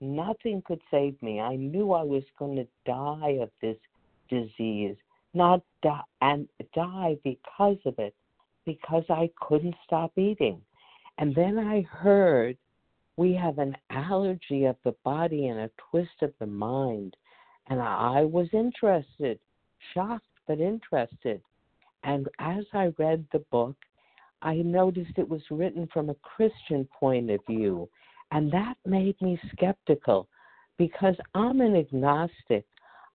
[0.00, 1.40] Nothing could save me.
[1.40, 3.76] I knew I was going to die of this
[4.28, 4.96] disease,
[5.34, 8.14] not die and die because of it,
[8.64, 10.60] because I couldn't stop eating.
[11.18, 12.56] And then I heard
[13.16, 17.16] we have an allergy of the body and a twist of the mind.
[17.68, 19.38] And I was interested,
[19.94, 21.40] shocked but interested.
[22.04, 23.76] And as I read the book,
[24.42, 27.88] I noticed it was written from a Christian point of view.
[28.30, 30.28] And that made me skeptical
[30.78, 32.64] because I'm an agnostic.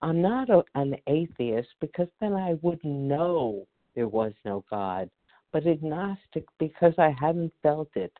[0.02, 5.10] I'm not a, an atheist because then I would know there was no God,
[5.54, 8.12] but agnostic because I hadn't felt it.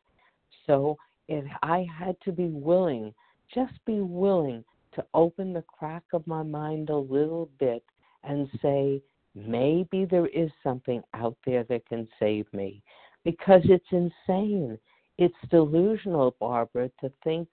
[0.68, 0.98] So
[1.32, 3.14] it, I had to be willing,
[3.54, 4.64] just be willing
[4.94, 7.84] to open the crack of my mind a little bit
[8.24, 9.02] and say,
[9.34, 12.84] maybe there is something out there that can save me.
[13.24, 14.78] Because it's insane.
[15.18, 17.48] It's delusional, Barbara, to think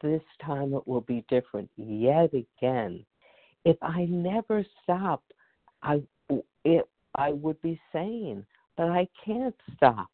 [0.00, 3.04] this time it will be different yet again.
[3.64, 5.22] If I never stop,
[5.82, 6.02] I
[6.64, 8.44] it I would be sane,
[8.76, 10.10] but I can't stop.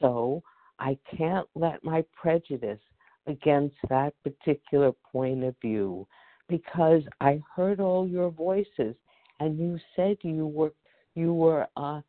[0.00, 0.42] So
[0.78, 2.80] I can't let my prejudice
[3.26, 6.06] against that particular point of view
[6.48, 8.94] because I heard all your voices
[9.40, 10.72] and you said you were
[11.14, 12.00] you were uh,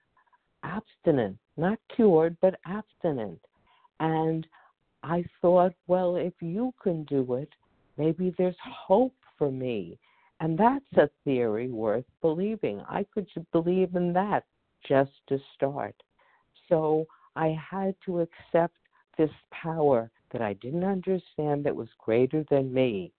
[0.64, 3.40] abstinent, not cured, but abstinent.
[4.00, 4.46] And
[5.04, 7.50] I thought, well, if you can do it,
[7.98, 9.98] maybe there's hope for me.
[10.42, 12.82] And that's a theory worth believing.
[12.88, 14.46] I could believe in that
[14.88, 15.96] just to start.
[16.70, 17.06] So
[17.40, 18.76] I had to accept
[19.18, 23.14] this power that I didn't understand that was greater than me.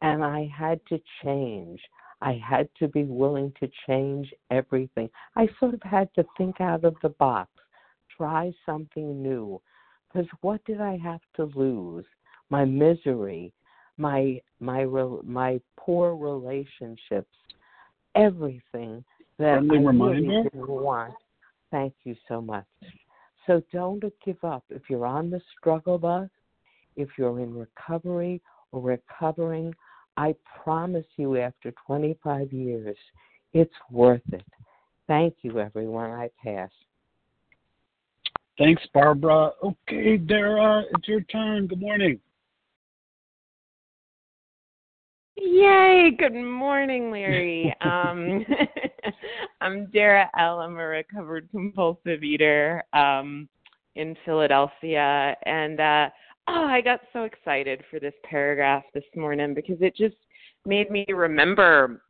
[0.00, 1.80] And I had to change.
[2.22, 5.10] I had to be willing to change everything.
[5.34, 7.50] I sort of had to think out of the box,
[8.16, 9.60] try something new.
[10.06, 12.06] Because what did I have to lose?
[12.50, 13.52] My misery,
[13.96, 14.84] my my
[15.24, 17.34] my poor relationships,
[18.14, 19.04] everything
[19.38, 21.14] that Friendly I really didn't want.
[21.72, 22.64] Thank you so much.
[23.48, 24.62] So don't give up.
[24.68, 26.28] If you're on the struggle bus,
[26.96, 29.74] if you're in recovery or recovering,
[30.18, 32.96] I promise you after 25 years,
[33.54, 34.44] it's worth it.
[35.06, 36.10] Thank you, everyone.
[36.10, 36.68] I pass.
[38.58, 39.52] Thanks, Barbara.
[39.64, 41.68] Okay, Dara, it's your turn.
[41.68, 42.20] Good morning.
[45.36, 46.10] Yay!
[46.18, 47.74] Good morning, Larry.
[47.80, 48.44] um,
[49.60, 50.60] I'm Dara L.
[50.60, 53.48] I'm a recovered compulsive eater um,
[53.96, 56.08] in Philadelphia, and uh,
[56.46, 60.14] oh, I got so excited for this paragraph this morning because it just
[60.64, 62.02] made me remember,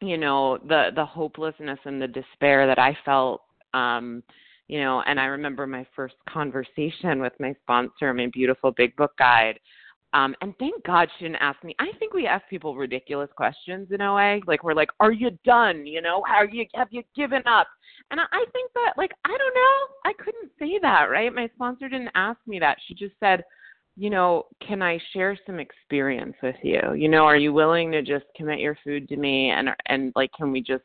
[0.00, 3.42] you know, the the hopelessness and the despair that I felt.
[3.72, 4.22] Um,
[4.68, 9.12] you know, and I remember my first conversation with my sponsor, my beautiful big book
[9.16, 9.60] guide
[10.16, 11.76] um, and thank God she didn't ask me.
[11.78, 14.40] I think we ask people ridiculous questions in OA.
[14.46, 15.86] Like we're like, "Are you done?
[15.86, 17.68] You know, how you have you given up?"
[18.10, 19.94] And I, I think that, like, I don't know.
[20.06, 21.32] I couldn't say that, right?
[21.34, 22.78] My sponsor didn't ask me that.
[22.86, 23.44] She just said,
[23.94, 26.80] "You know, can I share some experience with you?
[26.96, 29.50] You know, are you willing to just commit your food to me?
[29.50, 30.84] And and like, can we just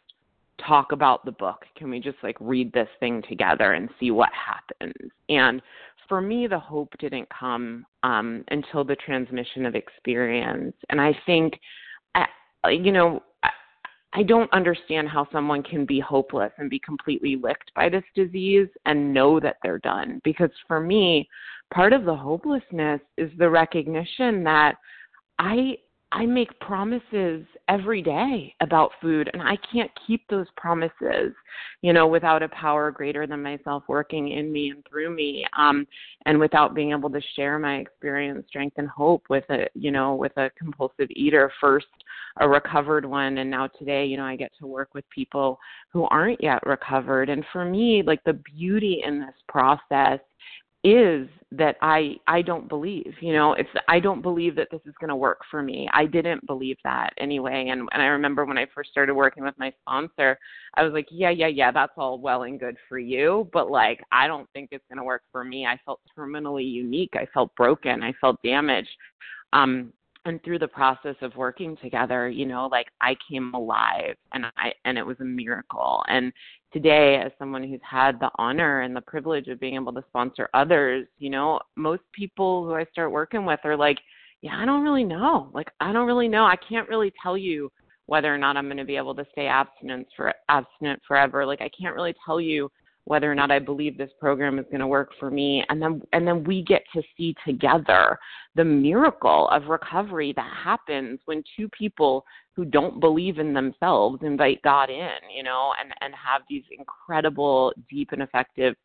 [0.67, 1.65] talk about the book?
[1.76, 5.62] Can we just like read this thing together and see what happens?" And
[6.08, 10.76] for me, the hope didn't come um, until the transmission of experience.
[10.89, 11.58] And I think,
[12.15, 12.28] I,
[12.69, 13.24] you know,
[14.13, 18.67] I don't understand how someone can be hopeless and be completely licked by this disease
[18.86, 20.19] and know that they're done.
[20.26, 21.30] Because for me,
[21.74, 24.75] part of the hopelessness is the recognition that
[25.40, 25.77] I
[26.14, 31.34] I make promises every day about food and I can't keep those promises,
[31.82, 35.46] you know, without a power greater than myself working in me and through me.
[35.58, 35.88] Um
[36.26, 40.16] and without being able to share my experience, strength and hope with a, you know,
[40.16, 41.88] with a compulsive eater first
[42.40, 45.60] a recovered one and now today, you know, I get to work with people
[45.92, 47.30] who aren't yet recovered.
[47.30, 50.20] And for me, like the beauty in this process
[50.84, 54.96] is that I I don't believe, you know, it's I don't believe that this is
[55.00, 55.88] going to work for me.
[55.94, 59.54] I didn't believe that anyway and and I remember when I first started working with
[59.60, 60.40] my sponsor,
[60.75, 64.02] I was like, yeah, yeah, yeah, that's all well and good for you, but like
[64.12, 65.65] I don't think it's going to work for me.
[65.65, 67.13] I felt terminally unique.
[67.13, 68.02] I felt broken.
[68.02, 68.90] I felt damaged.
[69.54, 69.94] Um
[70.25, 74.71] and through the process of working together you know like i came alive and i
[74.86, 76.32] and it was a miracle and
[76.72, 80.50] today as someone who's had the honor and the privilege of being able to sponsor
[80.54, 83.98] others you know most people who i start working with are like
[84.42, 85.50] yeah i don't really know.
[85.54, 86.46] Like i don't really know.
[86.46, 87.72] I can't really tell you
[88.08, 91.46] whether or not i'm going to be able to stay abstinent for abstinent forever.
[91.46, 92.72] Like i can't really tell you
[93.12, 96.02] whether or not I believe this program is going to work for me and then
[96.14, 98.18] and then we get to see together
[98.56, 102.24] the miracle of recovery that happens when two people
[102.56, 107.74] who don't believe in themselves invite God in, you know, and and have these incredible
[107.90, 108.76] deep and effective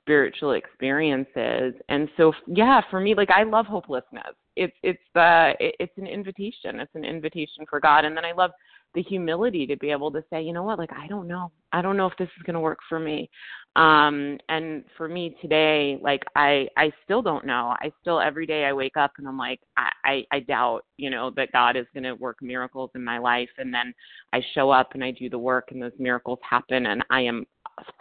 [0.00, 1.74] spiritual experiences.
[1.90, 4.36] And so yeah, for me like I love hopelessness.
[4.56, 6.80] It's it's uh it's an invitation.
[6.80, 8.52] It's an invitation for God and then I love
[8.96, 11.52] the humility to be able to say, you know what, like I don't know.
[11.72, 13.30] I don't know if this is going to work for me.
[13.76, 17.76] Um and for me today, like I I still don't know.
[17.78, 21.10] I still every day I wake up and I'm like I I, I doubt, you
[21.10, 23.92] know, that God is going to work miracles in my life and then
[24.32, 27.46] I show up and I do the work and those miracles happen and I am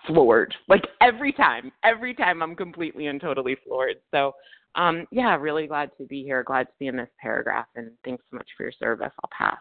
[0.08, 0.56] floored.
[0.70, 3.98] Like every time, every time I'm completely and totally floored.
[4.12, 4.32] So
[4.76, 8.24] um yeah, really glad to be here, glad to be in this paragraph and thanks
[8.32, 9.12] so much for your service.
[9.22, 9.58] I'll pass.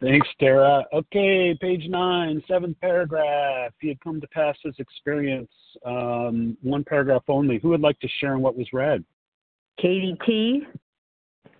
[0.00, 0.84] Thanks, Tara.
[0.94, 3.72] Okay, page nine, seventh paragraph.
[3.80, 5.50] He had come to pass his experience,
[5.84, 7.58] um, one paragraph only.
[7.58, 9.04] Who would like to share on what was read?
[9.78, 10.62] Katie T.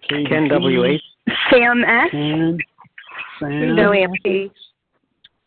[0.09, 0.49] Katie Ken T.
[0.49, 1.03] W.H.
[1.51, 2.11] Sam S.
[2.11, 2.59] Ken,
[3.39, 4.51] Sam, Joanne P.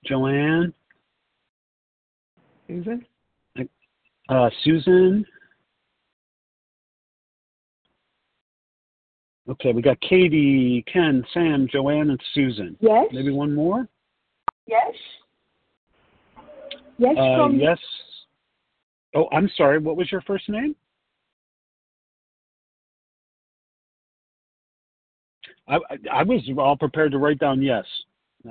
[0.06, 0.74] Joanne,
[2.68, 3.06] Susan?
[4.30, 5.26] uh, Susan.
[9.50, 12.78] Okay, we got Katie, Ken, Sam, Joanne, and Susan.
[12.80, 13.08] Yes.
[13.12, 13.88] Maybe one more?
[14.68, 14.94] Yes.
[16.98, 17.80] Yes, Uh, from yes.
[19.16, 19.80] Oh, I'm sorry.
[19.80, 20.76] What was your first name?
[25.68, 25.80] I,
[26.12, 27.86] I, was all prepared to write down yes.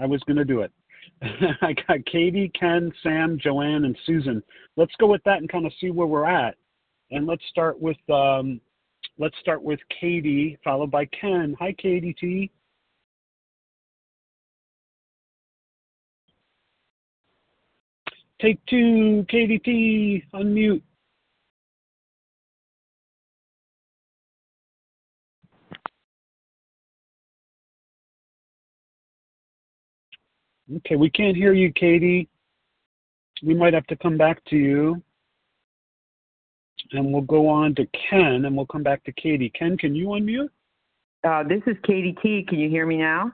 [0.00, 0.72] I was going to do it.
[1.62, 4.42] I got Katie, Ken, Sam, Joanne, and Susan.
[4.76, 6.56] Let's go with that and kind of see where we're at.
[7.10, 8.60] And let's start with um,
[9.18, 11.56] let's start with Katie, followed by Ken.
[11.58, 12.50] Hi, Katie T.
[18.40, 20.24] Take two, Katie T.
[20.34, 20.82] Unmute.
[30.78, 32.28] Okay, we can't hear you, Katie.
[33.42, 35.02] We might have to come back to you.
[36.92, 39.50] And we'll go on to Ken, and we'll come back to Katie.
[39.50, 40.48] Ken, can you unmute?
[41.24, 42.44] Uh, this is Katie T.
[42.48, 43.32] Can you hear me now?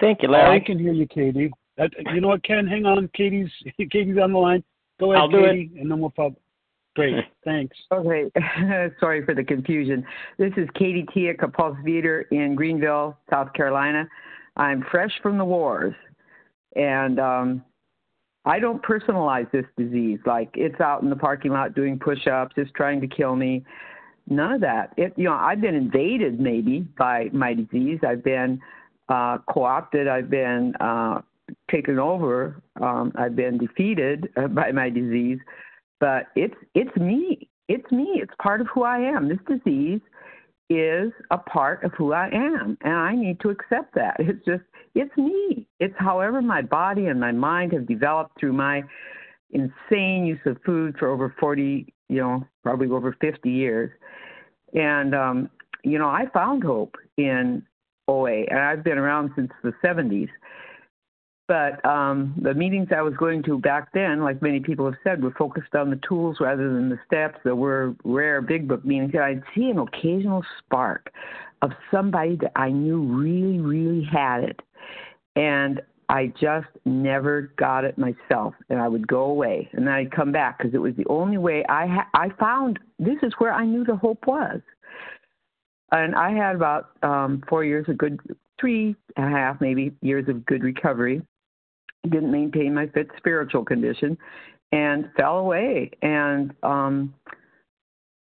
[0.00, 1.50] Thank you, Oh, I can hear you, Katie.
[1.80, 2.66] Uh, you know what, Ken?
[2.66, 3.08] Hang on.
[3.14, 3.50] Katie's
[3.90, 4.62] Katie's on the line.
[5.00, 5.52] Go ahead, I'll do it.
[5.52, 6.36] Katie, and then we'll follow.
[6.94, 7.16] Great.
[7.44, 7.76] Thanks.
[7.92, 8.30] Okay,
[9.00, 10.04] sorry for the confusion.
[10.38, 11.22] This is Katie T.
[11.22, 14.08] T, a compulsive eater in Greenville, South Carolina.
[14.56, 15.94] I'm fresh from the wars,
[16.76, 17.64] and um,
[18.44, 22.70] I don't personalize this disease like it's out in the parking lot doing push-ups, it's
[22.76, 23.64] trying to kill me.
[24.28, 24.94] None of that.
[24.96, 28.00] It, you know, I've been invaded maybe by my disease.
[28.06, 28.60] I've been
[29.08, 30.08] uh, co-opted.
[30.08, 31.20] I've been uh,
[31.70, 32.62] taken over.
[32.80, 35.38] Um, I've been defeated uh, by my disease
[36.04, 37.48] but it's it's me.
[37.68, 38.20] It's me.
[38.22, 39.26] It's part of who I am.
[39.26, 40.00] This disease
[40.68, 44.16] is a part of who I am, and I need to accept that.
[44.20, 44.64] It's just
[44.94, 45.66] it's me.
[45.80, 48.82] It's however my body and my mind have developed through my
[49.50, 53.90] insane use of food for over 40, you know, probably over 50 years.
[54.74, 55.50] And um,
[55.84, 57.62] you know, I found hope in
[58.08, 60.28] OA, and I've been around since the 70s.
[61.46, 65.22] But um, the meetings I was going to back then, like many people have said,
[65.22, 67.38] were focused on the tools rather than the steps.
[67.44, 71.12] There were rare big book meetings, and I'd see an occasional spark
[71.60, 74.60] of somebody that I knew really, really had it.
[75.36, 80.12] And I just never got it myself, and I would go away, and then I'd
[80.12, 82.78] come back because it was the only way I ha- I found.
[82.98, 84.60] This is where I knew the hope was,
[85.92, 88.20] and I had about um, four years of good,
[88.60, 91.22] three and a half maybe years of good recovery.
[92.04, 94.18] Didn't maintain my fit spiritual condition,
[94.72, 95.90] and fell away.
[96.02, 97.14] And um,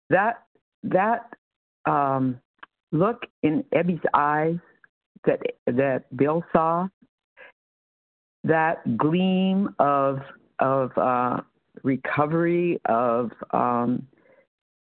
[0.08, 0.42] that
[0.82, 1.30] that
[1.86, 2.40] um,
[2.90, 4.58] look in Ebby's eyes
[5.24, 6.88] that that Bill saw,
[8.44, 10.20] that gleam of
[10.58, 11.40] of uh,
[11.82, 14.06] recovery, of um,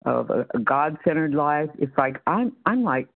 [0.04, 1.70] of a, a God-centered life.
[1.78, 3.08] It's like I'm I'm like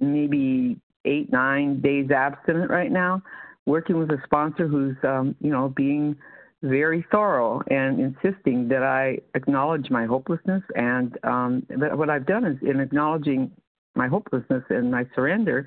[0.00, 3.22] maybe eight nine days abstinent right now,
[3.64, 6.16] working with a sponsor who's um, you know being
[6.62, 10.62] very thorough and insisting that I acknowledge my hopelessness.
[10.74, 13.50] And um, but what I've done is in acknowledging
[13.94, 15.66] my hopelessness and my surrender,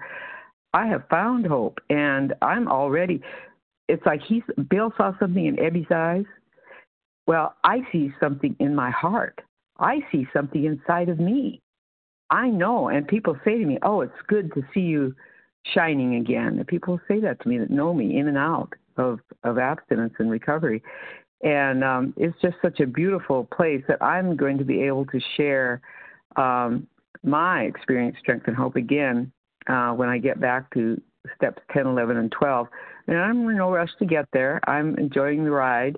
[0.73, 3.21] I have found hope, and I'm already.
[3.87, 6.25] It's like he's Bill saw something in Ebby's eyes.
[7.27, 9.41] Well, I see something in my heart.
[9.79, 11.61] I see something inside of me.
[12.29, 15.15] I know, and people say to me, "Oh, it's good to see you
[15.73, 19.19] shining again." And people say that to me that know me in and out of
[19.43, 20.83] of abstinence and recovery,
[21.41, 25.19] and um, it's just such a beautiful place that I'm going to be able to
[25.35, 25.81] share
[26.35, 26.85] um,
[27.23, 29.31] my experience, strength, and hope again
[29.69, 30.99] uh, when I get back to
[31.35, 32.67] steps 10, 11, and 12.
[33.07, 34.59] And I'm in no rush to get there.
[34.67, 35.97] I'm enjoying the ride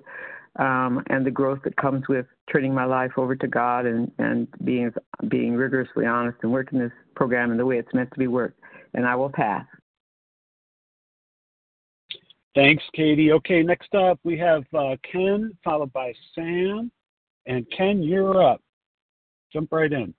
[0.58, 4.48] um, and the growth that comes with turning my life over to God and, and
[4.64, 4.92] being
[5.28, 8.60] being rigorously honest and working this program in the way it's meant to be worked.
[8.94, 9.64] And I will pass.
[12.54, 13.32] Thanks, Katie.
[13.32, 16.90] Okay, next up we have uh, Ken, followed by Sam.
[17.46, 18.60] And Ken, you're up.
[19.52, 20.14] Jump right in.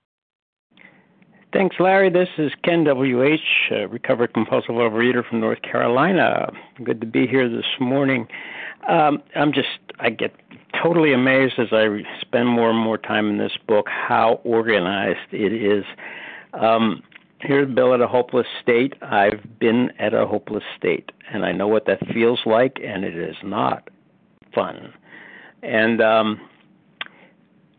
[1.54, 2.10] Thanks, Larry.
[2.10, 6.52] This is Ken W.H., recovered compulsive overeater from North Carolina.
[6.82, 8.26] Good to be here this morning.
[8.88, 9.68] Um, I'm just,
[10.00, 10.34] I get
[10.82, 15.52] totally amazed as I spend more and more time in this book how organized it
[15.52, 15.84] is.
[16.54, 17.04] Um,
[17.40, 18.94] here's Bill at a hopeless state.
[19.00, 23.16] I've been at a hopeless state, and I know what that feels like, and it
[23.16, 23.90] is not
[24.52, 24.92] fun.
[25.62, 26.40] And um,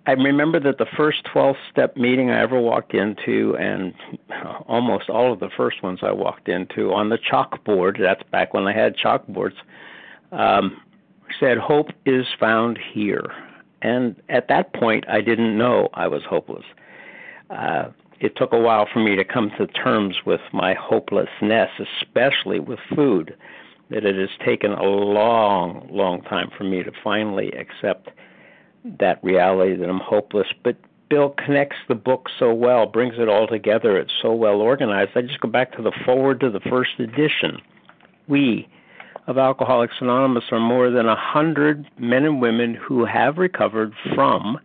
[0.07, 3.93] I remember that the first 12 step meeting I ever walked into, and
[4.67, 8.67] almost all of the first ones I walked into, on the chalkboard, that's back when
[8.67, 9.55] I had chalkboards,
[10.31, 10.79] um,
[11.39, 13.25] said, Hope is found here.
[13.81, 16.65] And at that point, I didn't know I was hopeless.
[17.49, 17.85] Uh,
[18.19, 22.79] it took a while for me to come to terms with my hopelessness, especially with
[22.95, 23.35] food,
[23.89, 28.09] that it has taken a long, long time for me to finally accept
[28.99, 30.47] that reality that I'm hopeless.
[30.63, 30.77] But
[31.09, 33.97] Bill connects the book so well, brings it all together.
[33.97, 35.11] It's so well organized.
[35.15, 37.59] I just go back to the Foreword to the first edition.
[38.27, 38.67] We
[39.27, 44.59] of Alcoholics Anonymous are more than a hundred men and women who have recovered from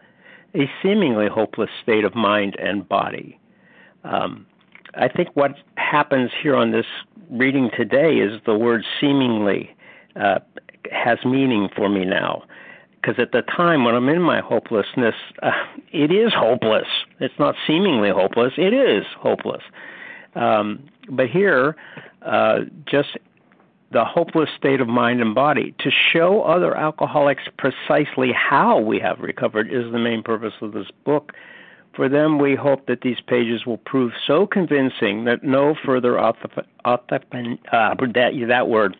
[0.54, 3.38] a seemingly hopeless state of mind and body.
[4.04, 4.46] Um,
[4.94, 6.86] I think what happens here on this
[7.30, 9.74] reading today is the word seemingly
[10.16, 10.40] uh,
[10.90, 12.42] has meaning for me now
[13.00, 15.50] because at the time when I'm in my hopelessness, uh,
[15.92, 16.86] it is hopeless.
[17.18, 18.52] It's not seemingly hopeless.
[18.56, 19.62] It is hopeless.
[20.34, 21.76] Um, but here,
[22.22, 23.16] uh, just
[23.92, 29.18] the hopeless state of mind and body to show other alcoholics precisely how we have
[29.20, 31.32] recovered is the main purpose of this book.
[31.96, 36.54] For them, we hope that these pages will prove so convincing that no further authentic,
[36.84, 38.96] uh, that, that word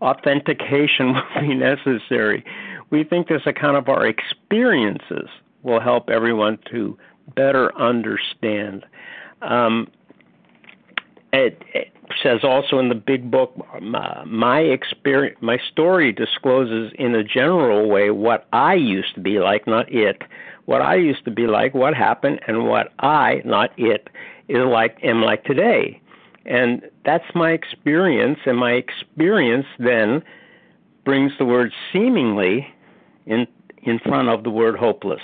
[0.00, 2.44] authentication will be necessary
[2.90, 5.28] we think this account of our experiences
[5.62, 6.96] will help everyone to
[7.34, 8.84] better understand.
[9.42, 9.88] Um,
[11.32, 17.14] it, it, says also in the big book, uh, my experience, my story discloses in
[17.14, 20.22] a general way what I used to be like, not it.
[20.64, 24.08] What I used to be like, what happened, and what I, not it,
[24.48, 26.00] is like, am like today.
[26.46, 30.22] And that's my experience, and my experience then
[31.04, 32.66] brings the word seemingly
[33.28, 33.46] in
[33.82, 35.22] in front of the word hopeless.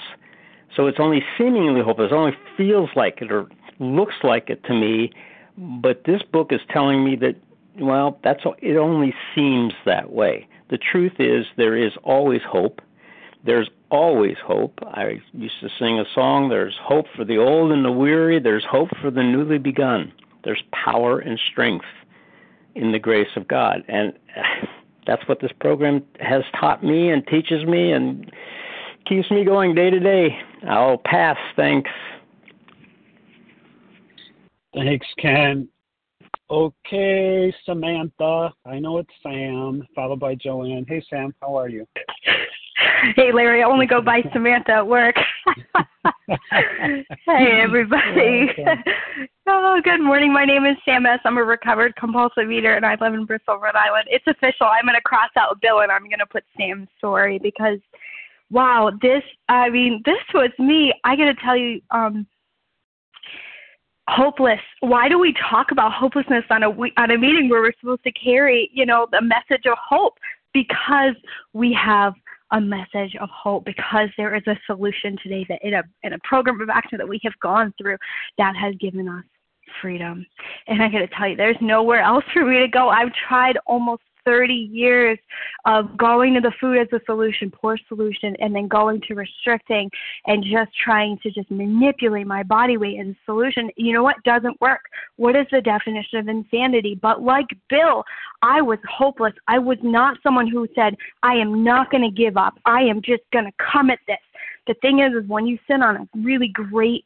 [0.76, 3.48] So it's only seemingly hopeless, it only feels like it or
[3.78, 5.10] looks like it to me,
[5.56, 7.36] but this book is telling me that
[7.80, 10.46] well, that's it only seems that way.
[10.70, 12.80] The truth is there is always hope.
[13.44, 14.78] There's always hope.
[14.82, 18.64] I used to sing a song, there's hope for the old and the weary, there's
[18.64, 20.12] hope for the newly begun.
[20.44, 21.84] There's power and strength
[22.74, 23.84] in the grace of God.
[23.88, 24.12] And
[25.06, 28.30] that's what this program has taught me and teaches me and
[29.06, 30.36] keeps me going day to day.
[30.68, 31.36] I'll pass.
[31.56, 31.90] Thanks.
[34.74, 35.68] Thanks, Ken.
[36.50, 38.52] Okay, Samantha.
[38.66, 40.84] I know it's Sam, followed by Joanne.
[40.86, 41.86] Hey, Sam, how are you?
[43.16, 43.62] Hey, Larry.
[43.62, 45.14] I only go by Samantha at work.
[47.26, 48.48] hey, everybody.
[49.48, 50.32] oh, good morning.
[50.32, 51.20] My name is Sam S.
[51.24, 54.06] I'm a recovered compulsive eater, and I live in Bristol, Rhode Island.
[54.10, 54.66] It's official.
[54.66, 57.78] I'm going to cross out Bill, and I'm going to put Sam's story because,
[58.50, 59.22] wow, this.
[59.48, 60.92] I mean, this was me.
[61.04, 61.80] I got to tell you.
[61.90, 62.26] um
[64.06, 64.60] hopeless.
[64.80, 68.12] Why do we talk about hopelessness on a on a meeting where we're supposed to
[68.12, 70.14] carry, you know, the message of hope?
[70.52, 71.14] Because
[71.52, 72.14] we have
[72.54, 76.18] a message of hope because there is a solution today that in a in a
[76.22, 77.96] program of action that we have gone through
[78.38, 79.24] that has given us
[79.82, 80.24] freedom.
[80.68, 82.88] And I got to tell you, there's nowhere else for me to go.
[82.90, 85.18] I've tried almost 30 years
[85.66, 89.90] of going to the food as a solution, poor solution, and then going to restricting
[90.26, 93.70] and just trying to just manipulate my body weight as a solution.
[93.76, 94.80] You know what doesn't work?
[95.16, 96.98] What is the definition of insanity?
[97.00, 98.04] But like Bill,
[98.42, 99.34] I was hopeless.
[99.48, 102.54] I was not someone who said, I am not going to give up.
[102.64, 104.18] I am just going to come at this.
[104.66, 107.04] The thing is, is when you sit on a really great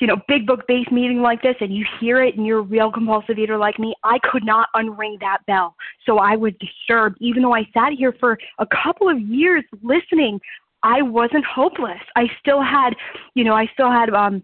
[0.00, 2.62] you know, big book based meeting like this and you hear it and you're a
[2.62, 5.76] real compulsive eater like me, I could not unring that bell.
[6.04, 7.16] So I was disturbed.
[7.20, 10.40] Even though I sat here for a couple of years listening,
[10.82, 12.00] I wasn't hopeless.
[12.16, 12.94] I still had,
[13.34, 14.42] you know, I still had, um,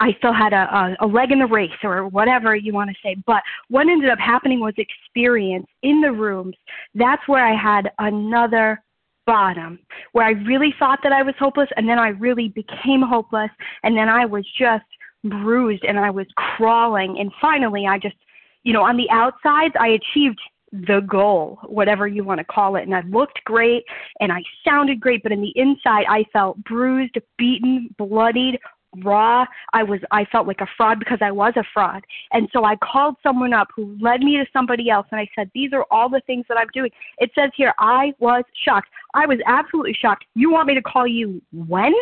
[0.00, 2.96] I still had a, a, a leg in the race or whatever you want to
[3.02, 3.16] say.
[3.26, 6.56] But what ended up happening was experience in the rooms.
[6.94, 8.82] That's where I had another
[9.26, 9.78] bottom
[10.12, 13.50] where I really thought that I was hopeless and then I really became hopeless
[13.82, 14.84] and then I was just
[15.24, 18.16] bruised and I was crawling and finally I just
[18.62, 20.40] you know on the outside I achieved
[20.72, 23.84] the goal whatever you want to call it and I looked great
[24.20, 28.58] and I sounded great but in the inside I felt bruised beaten bloodied
[29.04, 29.44] raw.
[29.72, 32.04] I was I felt like a fraud because I was a fraud.
[32.32, 35.50] And so I called someone up who led me to somebody else and I said,
[35.54, 36.90] These are all the things that I'm doing.
[37.18, 38.88] It says here, I was shocked.
[39.14, 40.24] I was absolutely shocked.
[40.34, 41.94] You want me to call you when?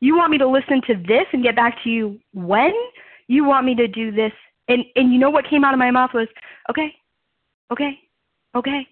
[0.00, 2.72] You want me to listen to this and get back to you when?
[3.26, 4.32] You want me to do this
[4.68, 6.28] and and you know what came out of my mouth was,
[6.70, 6.94] Okay,
[7.72, 7.98] okay,
[8.58, 8.86] okay.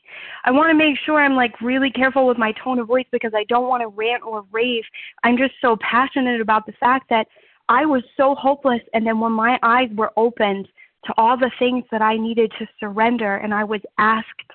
[0.44, 3.32] I want to make sure i'm like really careful with my tone of voice because
[3.34, 4.84] i don't want to rant or rave.
[5.24, 7.26] I'm just so passionate about the fact that
[7.68, 10.68] i was so hopeless and then when my eyes were opened
[11.04, 14.50] to all the things that i needed to surrender and i was asked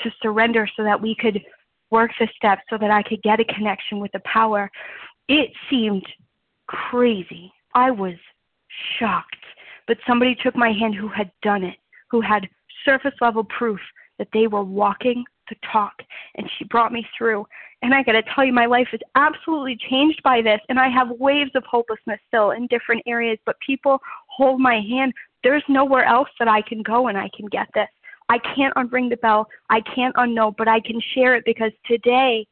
[0.00, 1.40] to surrender so that we could
[1.90, 4.70] work the steps so that i could get a connection with the power
[5.28, 6.06] it seemed
[6.66, 7.52] crazy.
[7.74, 8.14] I was
[8.98, 9.34] shocked.
[9.86, 11.76] But somebody took my hand who had done it
[12.08, 12.48] who had
[12.84, 13.80] surface level proof
[14.18, 15.94] that they were walking the talk
[16.36, 17.46] and she brought me through.
[17.82, 20.88] And i got to tell you my life is absolutely changed by this and i
[20.88, 25.12] have waves of hopelessness still in different areas but people hold my hand.
[25.44, 27.88] There's nowhere else that i can go and i can get this.
[28.28, 29.46] I can't unring the bell.
[29.70, 32.46] I can't unknow but i can share it because today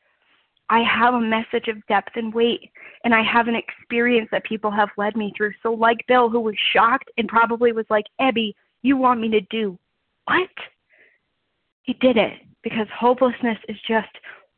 [0.69, 2.71] i have a message of depth and weight
[3.05, 5.53] and i have an experience that people have led me through.
[5.63, 8.53] So like bill who was shocked and probably was like ebby
[8.83, 9.79] you want me to do
[10.27, 10.51] what
[11.85, 12.33] he did it
[12.63, 14.09] because hopelessness is just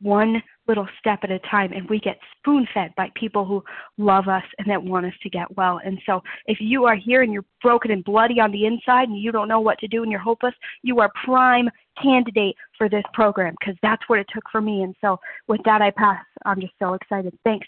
[0.00, 3.62] one little step at a time and we get spoon fed by people who
[3.98, 5.80] love us and that want us to get well.
[5.84, 9.18] And so if you are here and you're broken and bloody on the inside and
[9.18, 11.68] you don't know what to do and you're hopeless, you are prime
[12.02, 14.82] candidate for this program because that's what it took for me.
[14.82, 15.18] And so
[15.48, 16.24] with that I pass.
[16.44, 17.36] I'm just so excited.
[17.44, 17.66] Thanks.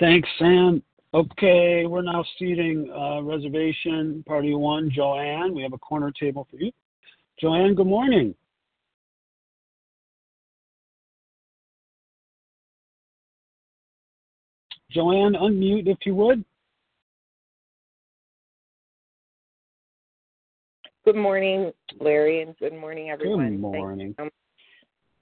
[0.00, 0.82] Thanks, Sam.
[1.14, 5.54] Okay, we're now seating uh, reservation party one, Joanne.
[5.54, 6.70] We have a corner table for you.
[7.40, 8.34] Joanne, good morning.
[14.90, 16.44] Joanne, unmute if you would.
[21.04, 23.52] Good morning, Larry, and good morning, everyone.
[23.52, 24.14] Good morning.
[24.18, 24.32] Thank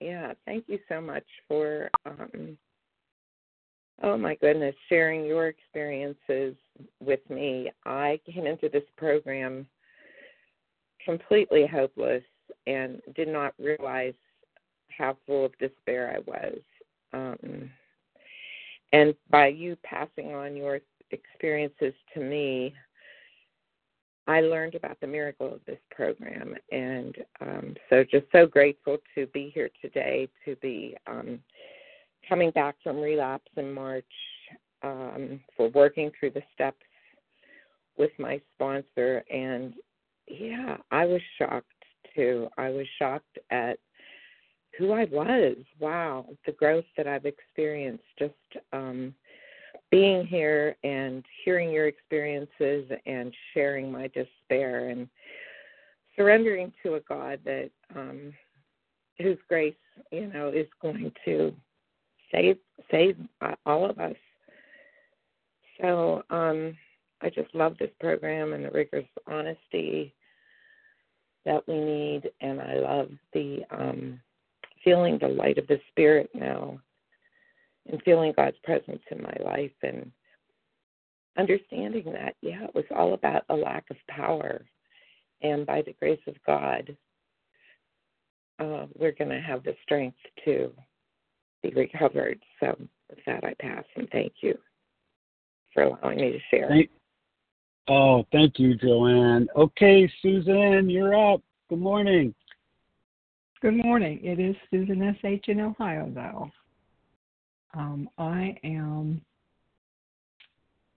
[0.00, 2.56] yeah, thank you so much for, um,
[4.02, 6.54] oh my goodness, sharing your experiences
[7.00, 7.70] with me.
[7.84, 9.66] I came into this program
[11.06, 12.22] completely hopeless
[12.66, 14.14] and did not realize
[14.96, 16.58] how full of despair I was.
[17.12, 17.70] Um,
[18.92, 20.80] and by you passing on your
[21.10, 22.74] experiences to me,
[24.28, 26.54] I learned about the miracle of this program.
[26.72, 31.38] And um, so, just so grateful to be here today, to be um,
[32.28, 34.04] coming back from relapse in March,
[34.82, 36.82] um, for working through the steps
[37.96, 39.74] with my sponsor, and
[40.28, 41.66] yeah, I was shocked
[42.14, 42.48] too.
[42.58, 43.78] I was shocked at
[44.78, 45.56] who I was.
[45.80, 48.34] Wow, the growth that I've experienced just
[48.72, 49.14] um
[49.90, 55.08] being here and hearing your experiences and sharing my despair and
[56.16, 58.32] surrendering to a God that um
[59.18, 59.74] whose grace,
[60.10, 61.54] you know, is going to
[62.32, 62.58] save
[62.90, 63.16] save
[63.64, 64.16] all of us.
[65.80, 66.76] So um
[67.26, 70.14] I just love this program and the rigorous honesty
[71.44, 74.20] that we need, and I love the um,
[74.84, 76.78] feeling the light of the Spirit now,
[77.90, 80.12] and feeling God's presence in my life, and
[81.36, 84.64] understanding that yeah, it was all about a lack of power,
[85.42, 86.96] and by the grace of God,
[88.60, 90.70] uh, we're going to have the strength to
[91.64, 92.38] be recovered.
[92.60, 92.76] So
[93.10, 94.56] with that, I pass and thank you
[95.74, 96.68] for allowing me to share.
[96.68, 96.90] Thank,
[97.88, 99.48] oh, thank you, Joanne.
[99.56, 101.42] Okay, Susan, you're up.
[101.68, 102.34] Good morning.
[103.60, 104.20] Good morning.
[104.22, 105.46] It is Susan S.H.
[105.48, 106.50] in Ohio, though.
[107.74, 109.20] Um, I am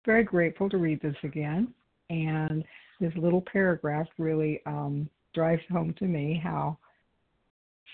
[0.04, 1.72] very grateful to read this again,
[2.10, 2.64] and
[3.00, 6.78] this little paragraph really um, drives home to me how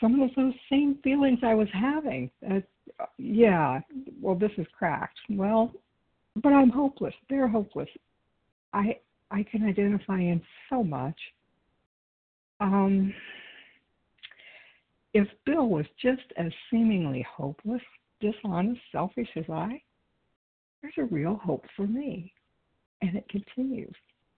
[0.01, 2.31] some of those same feelings I was having.
[2.49, 2.61] Uh,
[3.19, 3.81] yeah,
[4.21, 5.19] well, this is cracked.
[5.31, 5.73] Well,
[6.37, 7.15] but I'm hopeless.
[7.31, 7.89] They're hopeless.
[8.75, 8.99] I
[9.31, 11.19] I can identify in so much.
[12.61, 13.15] Um,
[15.15, 17.83] if Bill was just as seemingly hopeless,
[18.21, 19.81] dishonest, selfish as I,
[20.83, 22.33] there's a real hope for me.
[23.01, 23.95] And it continues.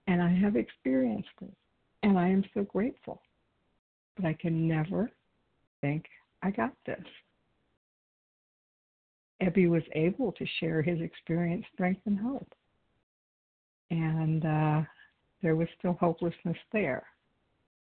[0.07, 1.53] And I have experienced it.
[2.03, 3.21] And I am so grateful.
[4.15, 5.11] But I can never
[5.81, 6.05] think
[6.41, 7.03] I got this.
[9.41, 12.51] Ebby was able to share his experience, strength, and hope.
[13.89, 14.81] And uh,
[15.41, 17.05] there was still hopelessness there.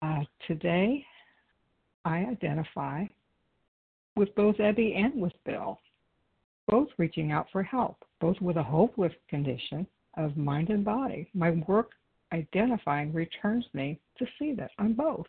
[0.03, 1.05] Uh, today,
[2.05, 3.05] I identify
[4.17, 5.79] with both Ebby and with Bill,
[6.69, 9.87] both reaching out for help, both with a hopeless condition
[10.17, 11.29] of mind and body.
[11.35, 11.91] My work
[12.33, 15.27] identifying returns me to see that I'm both.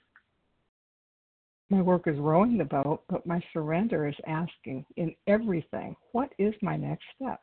[1.70, 6.54] My work is rowing the boat, but my surrender is asking in everything, what is
[6.62, 7.42] my next step?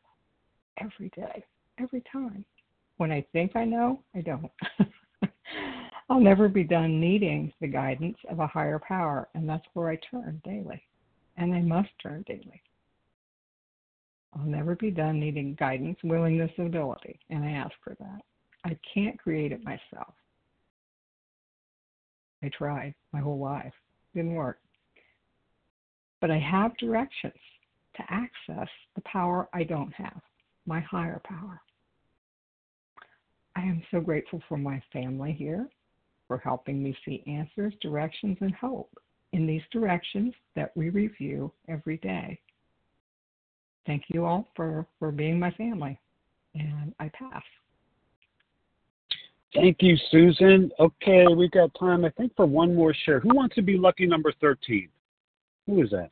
[0.79, 1.45] Every day,
[1.79, 2.45] every time.
[3.01, 4.53] When I think I know, I don't.
[6.11, 9.97] I'll never be done needing the guidance of a higher power, and that's where I
[10.11, 10.83] turn daily.
[11.39, 12.61] And I must turn daily.
[14.35, 18.21] I'll never be done needing guidance, willingness, ability, and I ask for that.
[18.67, 20.13] I can't create it myself.
[22.43, 23.73] I tried my whole life
[24.15, 24.59] didn't work.
[26.21, 27.33] But I have directions
[27.97, 30.21] to access the power I don't have,
[30.67, 31.63] my higher power.
[33.57, 35.69] I am so grateful for my family here
[36.29, 38.91] for helping me see answers, directions, and hope
[39.33, 42.39] in these directions that we review every day.
[43.87, 45.99] Thank you all for, for being my family,
[46.55, 47.43] and I pass.
[49.55, 50.71] Thank you, Susan.
[50.79, 53.19] Okay, we've got time, I think, for one more share.
[53.19, 54.89] Who wants to be lucky number 13?
[55.67, 56.11] Who is that?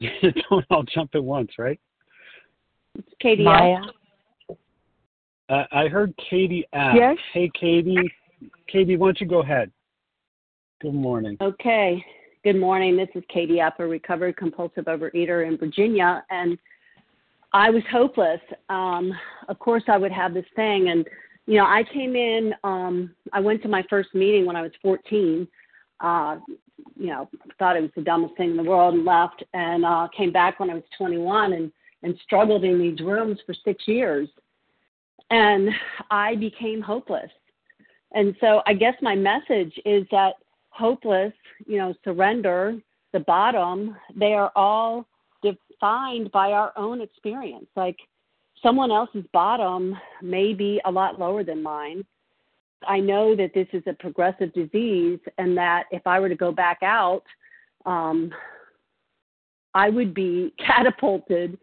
[0.50, 1.78] Don't all jump at once, right?
[2.94, 3.44] It's Katie.
[3.44, 3.80] Maya.
[5.52, 6.96] Uh, I heard Katie ask.
[6.96, 7.18] Yes.
[7.34, 8.10] Hey, Katie.
[8.68, 9.70] Katie, why don't you go ahead?
[10.80, 11.36] Good morning.
[11.42, 12.02] Okay.
[12.42, 12.96] Good morning.
[12.96, 16.24] This is Katie Up, a recovered compulsive overeater in Virginia.
[16.30, 16.56] And
[17.52, 18.40] I was hopeless.
[18.70, 19.12] Um,
[19.48, 21.06] of course, I would have this thing, and
[21.46, 22.54] you know, I came in.
[22.64, 25.46] Um, I went to my first meeting when I was 14.
[26.00, 26.36] Uh,
[26.96, 27.28] you know,
[27.58, 29.44] thought it was the dumbest thing in the world, and left.
[29.52, 31.70] And uh, came back when I was 21, and
[32.02, 34.28] and struggled in these rooms for six years.
[35.32, 35.70] And
[36.10, 37.30] I became hopeless.
[38.12, 40.34] And so, I guess my message is that
[40.68, 41.32] hopeless,
[41.66, 42.78] you know, surrender,
[43.14, 45.06] the bottom, they are all
[45.42, 47.66] defined by our own experience.
[47.76, 47.96] Like
[48.62, 52.04] someone else's bottom may be a lot lower than mine.
[52.86, 56.52] I know that this is a progressive disease, and that if I were to go
[56.52, 57.22] back out,
[57.86, 58.30] um,
[59.72, 61.56] I would be catapulted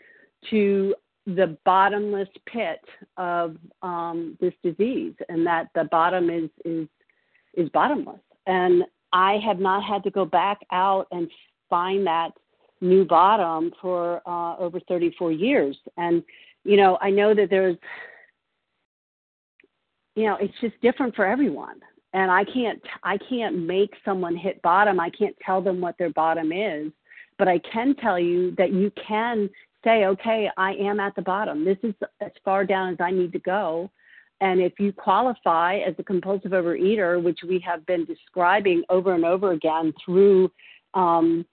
[0.50, 0.96] to
[1.26, 2.80] the bottomless pit
[3.18, 6.88] of um, this disease, and that the bottom is is
[7.54, 8.22] is bottomless.
[8.48, 11.30] And I have not had to go back out and
[11.70, 12.32] find that
[12.82, 15.78] new bottom for uh, over 34 years.
[15.98, 16.24] And,
[16.64, 17.78] you know, I know that there's,
[20.16, 21.80] you know, it's just different for everyone.
[22.14, 25.00] And I can't, I can't make someone hit bottom.
[25.00, 26.92] I can't tell them what their bottom is,
[27.38, 29.50] but I can tell you that you can
[29.84, 31.66] say, okay, I am at the bottom.
[31.66, 33.90] This is as far down as I need to go.
[34.42, 39.26] And if you qualify as a compulsive overeater, which we have been describing over and
[39.26, 40.50] over again through
[40.94, 41.46] um,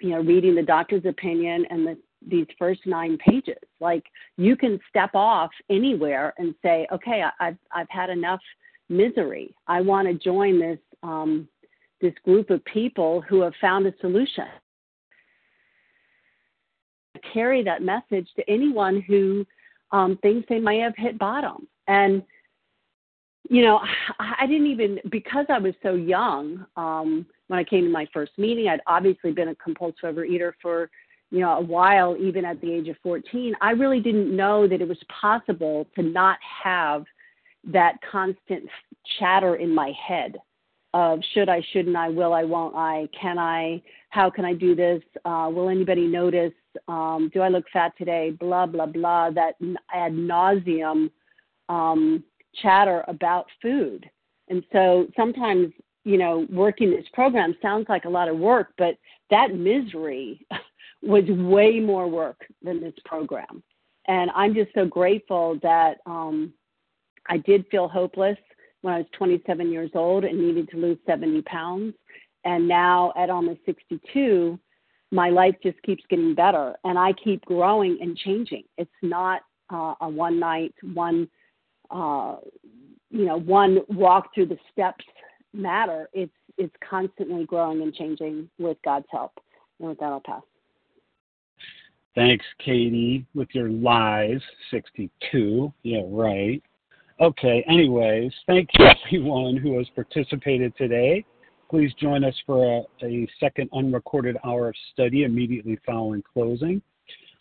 [0.00, 3.58] you know, reading the doctor's opinion and the, these first nine pages.
[3.80, 4.04] Like
[4.36, 8.40] you can step off anywhere and say, okay, I've I've had enough
[8.88, 9.54] misery.
[9.66, 11.48] I want to join this um,
[12.00, 14.46] this group of people who have found a solution.
[17.32, 19.46] Carry that message to anyone who
[19.92, 21.66] um, thinks they may have hit bottom.
[21.86, 22.22] And
[23.50, 23.80] you know,
[24.18, 26.66] I didn't even because I was so young.
[26.76, 28.68] Um, when I came to my first meeting.
[28.68, 30.88] I'd obviously been a compulsive overeater for,
[31.30, 33.54] you know, a while, even at the age of 14.
[33.60, 37.04] I really didn't know that it was possible to not have
[37.64, 38.64] that constant
[39.18, 40.36] chatter in my head.
[40.94, 44.74] of should I, shouldn't I, will I, won't I, can I, how can I do
[44.74, 46.52] this, uh, will anybody notice,
[46.88, 49.54] um, do I look fat today, blah, blah, blah, that
[49.92, 51.10] ad nauseum
[51.68, 52.24] um,
[52.62, 54.08] chatter about food.
[54.48, 55.72] And so sometimes,
[56.04, 58.96] you know, working this program sounds like a lot of work, but
[59.30, 60.46] that misery
[61.02, 63.62] was way more work than this program.
[64.06, 66.52] And I'm just so grateful that um,
[67.28, 68.38] I did feel hopeless
[68.80, 71.94] when I was 27 years old and needed to lose 70 pounds.
[72.44, 74.58] And now at almost 62,
[75.10, 78.64] my life just keeps getting better and I keep growing and changing.
[78.76, 81.28] It's not uh, a one night, one,
[81.90, 82.36] uh,
[83.10, 85.04] you know, one walk through the steps
[85.54, 86.08] matter.
[86.12, 89.32] It's, it's constantly growing and changing with God's help.
[89.78, 90.42] And with that, I'll pass.
[92.14, 94.40] Thanks, Katie, with your lies.
[94.70, 95.72] 62.
[95.84, 96.62] Yeah, right.
[97.20, 101.24] Okay, anyways, thank you everyone who has participated today.
[101.70, 106.80] Please join us for a, a, second unrecorded hour of study immediately following closing.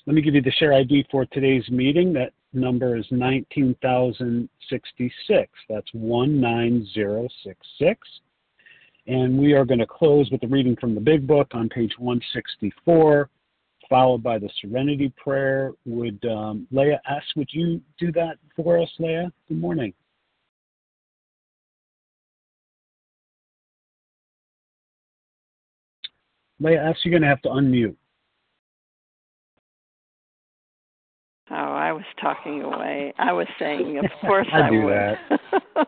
[0.05, 2.11] Let me give you the share ID for today's meeting.
[2.13, 5.51] That number is 19,066.
[5.69, 8.09] That's 19066.
[9.07, 11.93] And we are going to close with a reading from the Big Book on page
[11.97, 13.29] 164
[13.89, 15.71] followed by the Serenity Prayer.
[15.85, 19.31] Would um, Leah S., would you do that for us, Leah?
[19.47, 19.93] Good morning.
[26.59, 27.95] Leah S., you're going to have to unmute.
[31.49, 33.13] Oh, I was talking away.
[33.17, 34.93] I was saying, of course I, I do would.
[34.93, 35.17] that.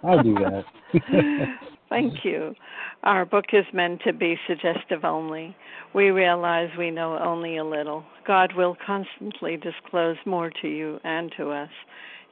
[0.03, 1.57] I'll do that.
[1.89, 2.55] Thank you.
[3.03, 5.55] Our book is meant to be suggestive only.
[5.93, 8.03] We realize we know only a little.
[8.25, 11.69] God will constantly disclose more to you and to us.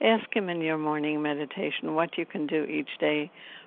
[0.02, 3.32] Ask Him in your morning meditation what you can do each day